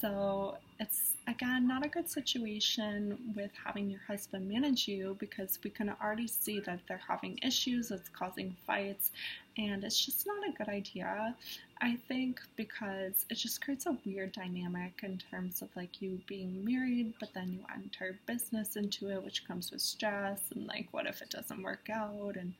So 0.00 0.56
it's 0.80 1.12
again 1.28 1.68
not 1.68 1.86
a 1.86 1.88
good 1.88 2.08
situation 2.08 3.16
with 3.36 3.52
having 3.64 3.88
your 3.88 4.00
husband 4.06 4.48
manage 4.48 4.88
you 4.88 5.16
because 5.20 5.58
we 5.62 5.70
can 5.70 5.94
already 6.02 6.26
see 6.26 6.58
that 6.60 6.80
they're 6.88 7.00
having 7.06 7.38
issues, 7.42 7.92
it's 7.92 8.08
causing 8.08 8.56
fights, 8.66 9.12
and 9.56 9.84
it's 9.84 10.04
just 10.04 10.26
not 10.26 10.48
a 10.48 10.52
good 10.52 10.68
idea. 10.68 11.36
I 11.80 11.98
think 12.08 12.40
because 12.56 13.26
it 13.30 13.36
just 13.36 13.60
creates 13.60 13.86
a 13.86 13.96
weird 14.04 14.32
dynamic 14.32 15.00
in 15.02 15.18
terms 15.30 15.62
of 15.62 15.68
like 15.76 16.02
you 16.02 16.20
being 16.32 16.64
married, 16.64 17.12
but 17.20 17.28
then 17.34 17.52
you 17.52 17.60
enter 17.74 18.18
business 18.26 18.76
into 18.76 19.10
it, 19.10 19.22
which 19.22 19.46
comes 19.46 19.70
with 19.70 19.82
stress, 19.82 20.40
and 20.54 20.66
like 20.66 20.86
what 20.90 21.06
if 21.06 21.20
it 21.20 21.28
doesn't 21.28 21.62
work 21.62 21.90
out, 21.92 22.36
and 22.36 22.54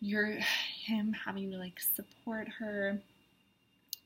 you're 0.00 0.38
him 0.84 1.12
having 1.12 1.48
to 1.52 1.58
like 1.58 1.78
support 1.78 2.48
her 2.58 2.98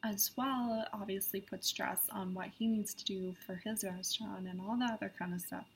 as 0.04 0.32
well 0.36 0.84
obviously 0.92 1.40
puts 1.40 1.68
stress 1.68 2.00
on 2.10 2.34
what 2.34 2.48
he 2.58 2.66
needs 2.66 2.92
to 2.92 3.04
do 3.04 3.34
for 3.46 3.54
his 3.64 3.84
restaurant 3.84 4.46
and 4.48 4.60
all 4.60 4.76
that 4.76 4.94
other 4.94 5.12
kind 5.18 5.32
of 5.32 5.40
stuff. 5.40 5.66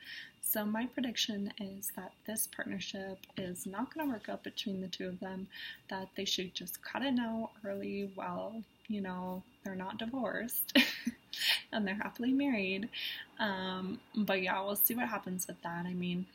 So 0.42 0.64
my 0.64 0.86
prediction 0.86 1.52
is 1.58 1.92
that 1.96 2.12
this 2.26 2.48
partnership 2.54 3.18
is 3.38 3.66
not 3.66 3.94
going 3.94 4.06
to 4.06 4.12
work 4.12 4.28
out 4.28 4.42
between 4.44 4.80
the 4.80 4.88
two 4.88 5.08
of 5.08 5.20
them, 5.20 5.46
that 5.88 6.08
they 6.16 6.24
should 6.24 6.54
just 6.54 6.82
cut 6.82 7.02
it 7.02 7.12
now 7.12 7.50
early 7.64 8.10
while, 8.14 8.62
you 8.88 9.00
know, 9.00 9.42
they're 9.64 9.74
not 9.74 9.98
divorced 9.98 10.76
and 11.76 11.86
they're 11.86 11.94
happily 11.94 12.32
married. 12.32 12.88
Um, 13.38 14.00
but 14.16 14.42
yeah, 14.42 14.60
we'll 14.64 14.76
see 14.76 14.94
what 14.94 15.08
happens 15.08 15.46
with 15.46 15.60
that. 15.62 15.86
I 15.86 15.92
mean, 15.92 16.26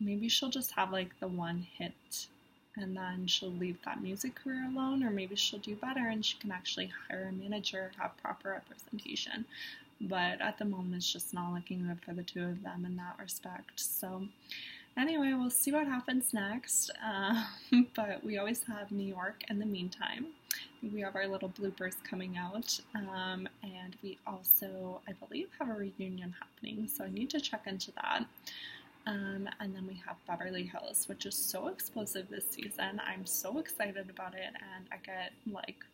maybe 0.00 0.28
she'll 0.28 0.50
just 0.50 0.72
have 0.72 0.92
like 0.92 1.18
the 1.20 1.28
one 1.28 1.66
hit 1.76 2.28
and 2.76 2.96
then 2.96 3.26
she'll 3.26 3.52
leave 3.52 3.78
that 3.84 4.02
music 4.02 4.36
career 4.36 4.64
alone, 4.64 5.02
or 5.02 5.10
maybe 5.10 5.34
she'll 5.34 5.58
do 5.58 5.74
better 5.74 6.06
and 6.08 6.24
she 6.24 6.38
can 6.38 6.52
actually 6.52 6.92
hire 7.08 7.28
a 7.28 7.32
manager, 7.32 7.90
have 7.98 8.16
proper 8.18 8.50
representation. 8.50 9.44
But 10.00 10.40
at 10.40 10.58
the 10.58 10.64
moment, 10.64 10.94
it's 10.94 11.12
just 11.12 11.34
not 11.34 11.52
looking 11.52 11.86
good 11.86 11.98
for 12.04 12.14
the 12.14 12.22
two 12.22 12.44
of 12.44 12.62
them 12.62 12.84
in 12.84 12.96
that 12.96 13.16
respect. 13.20 13.80
So, 13.80 14.28
anyway, 14.96 15.32
we'll 15.32 15.50
see 15.50 15.72
what 15.72 15.88
happens 15.88 16.32
next. 16.32 16.90
Uh, 17.04 17.44
but 17.96 18.22
we 18.24 18.38
always 18.38 18.62
have 18.64 18.92
New 18.92 19.06
York 19.06 19.42
in 19.48 19.58
the 19.58 19.66
meantime. 19.66 20.26
We 20.82 21.00
have 21.00 21.16
our 21.16 21.26
little 21.26 21.48
bloopers 21.48 21.96
coming 22.04 22.36
out, 22.36 22.78
um, 22.94 23.48
and 23.62 23.96
we 24.02 24.18
also, 24.26 25.00
I 25.08 25.12
believe, 25.12 25.48
have 25.58 25.68
a 25.68 25.74
reunion 25.74 26.34
happening. 26.38 26.88
So 26.88 27.04
I 27.04 27.10
need 27.10 27.30
to 27.30 27.40
check 27.40 27.62
into 27.66 27.90
that. 27.92 28.24
Um, 29.06 29.48
and 29.60 29.74
then 29.74 29.86
we 29.86 30.00
have 30.06 30.16
Beverly 30.26 30.64
Hills, 30.64 31.08
which 31.08 31.26
is 31.26 31.34
so 31.34 31.68
explosive 31.68 32.28
this 32.28 32.44
season. 32.50 33.00
I'm 33.04 33.26
so 33.26 33.58
excited 33.58 34.08
about 34.10 34.34
it, 34.34 34.52
and 34.54 34.86
I 34.92 34.96
get 35.04 35.32
like 35.50 35.84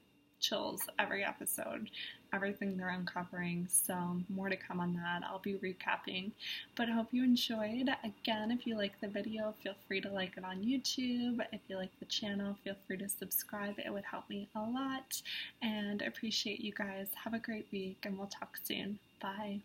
chills 0.40 0.82
every 0.98 1.24
episode, 1.24 1.88
everything 2.32 2.76
they're 2.76 2.90
uncovering. 2.90 3.66
So, 3.70 4.20
more 4.28 4.48
to 4.48 4.56
come 4.56 4.80
on 4.80 4.94
that. 4.94 5.22
I'll 5.24 5.38
be 5.38 5.54
recapping. 5.54 6.32
But 6.76 6.88
I 6.88 6.92
hope 6.92 7.08
you 7.12 7.24
enjoyed. 7.24 7.88
Again, 8.04 8.50
if 8.50 8.66
you 8.66 8.76
like 8.76 9.00
the 9.00 9.08
video, 9.08 9.54
feel 9.62 9.74
free 9.86 10.00
to 10.00 10.10
like 10.10 10.36
it 10.36 10.44
on 10.44 10.62
YouTube. 10.62 11.40
If 11.52 11.60
you 11.68 11.76
like 11.76 11.98
the 11.98 12.06
channel, 12.06 12.56
feel 12.64 12.76
free 12.86 12.98
to 12.98 13.08
subscribe. 13.08 13.78
It 13.78 13.92
would 13.92 14.04
help 14.04 14.28
me 14.28 14.48
a 14.54 14.60
lot. 14.60 15.20
And 15.62 16.02
appreciate 16.02 16.60
you 16.60 16.72
guys. 16.72 17.08
Have 17.22 17.34
a 17.34 17.38
great 17.38 17.66
week, 17.72 17.98
and 18.04 18.18
we'll 18.18 18.28
talk 18.28 18.56
soon. 18.64 18.98
Bye. 19.20 19.60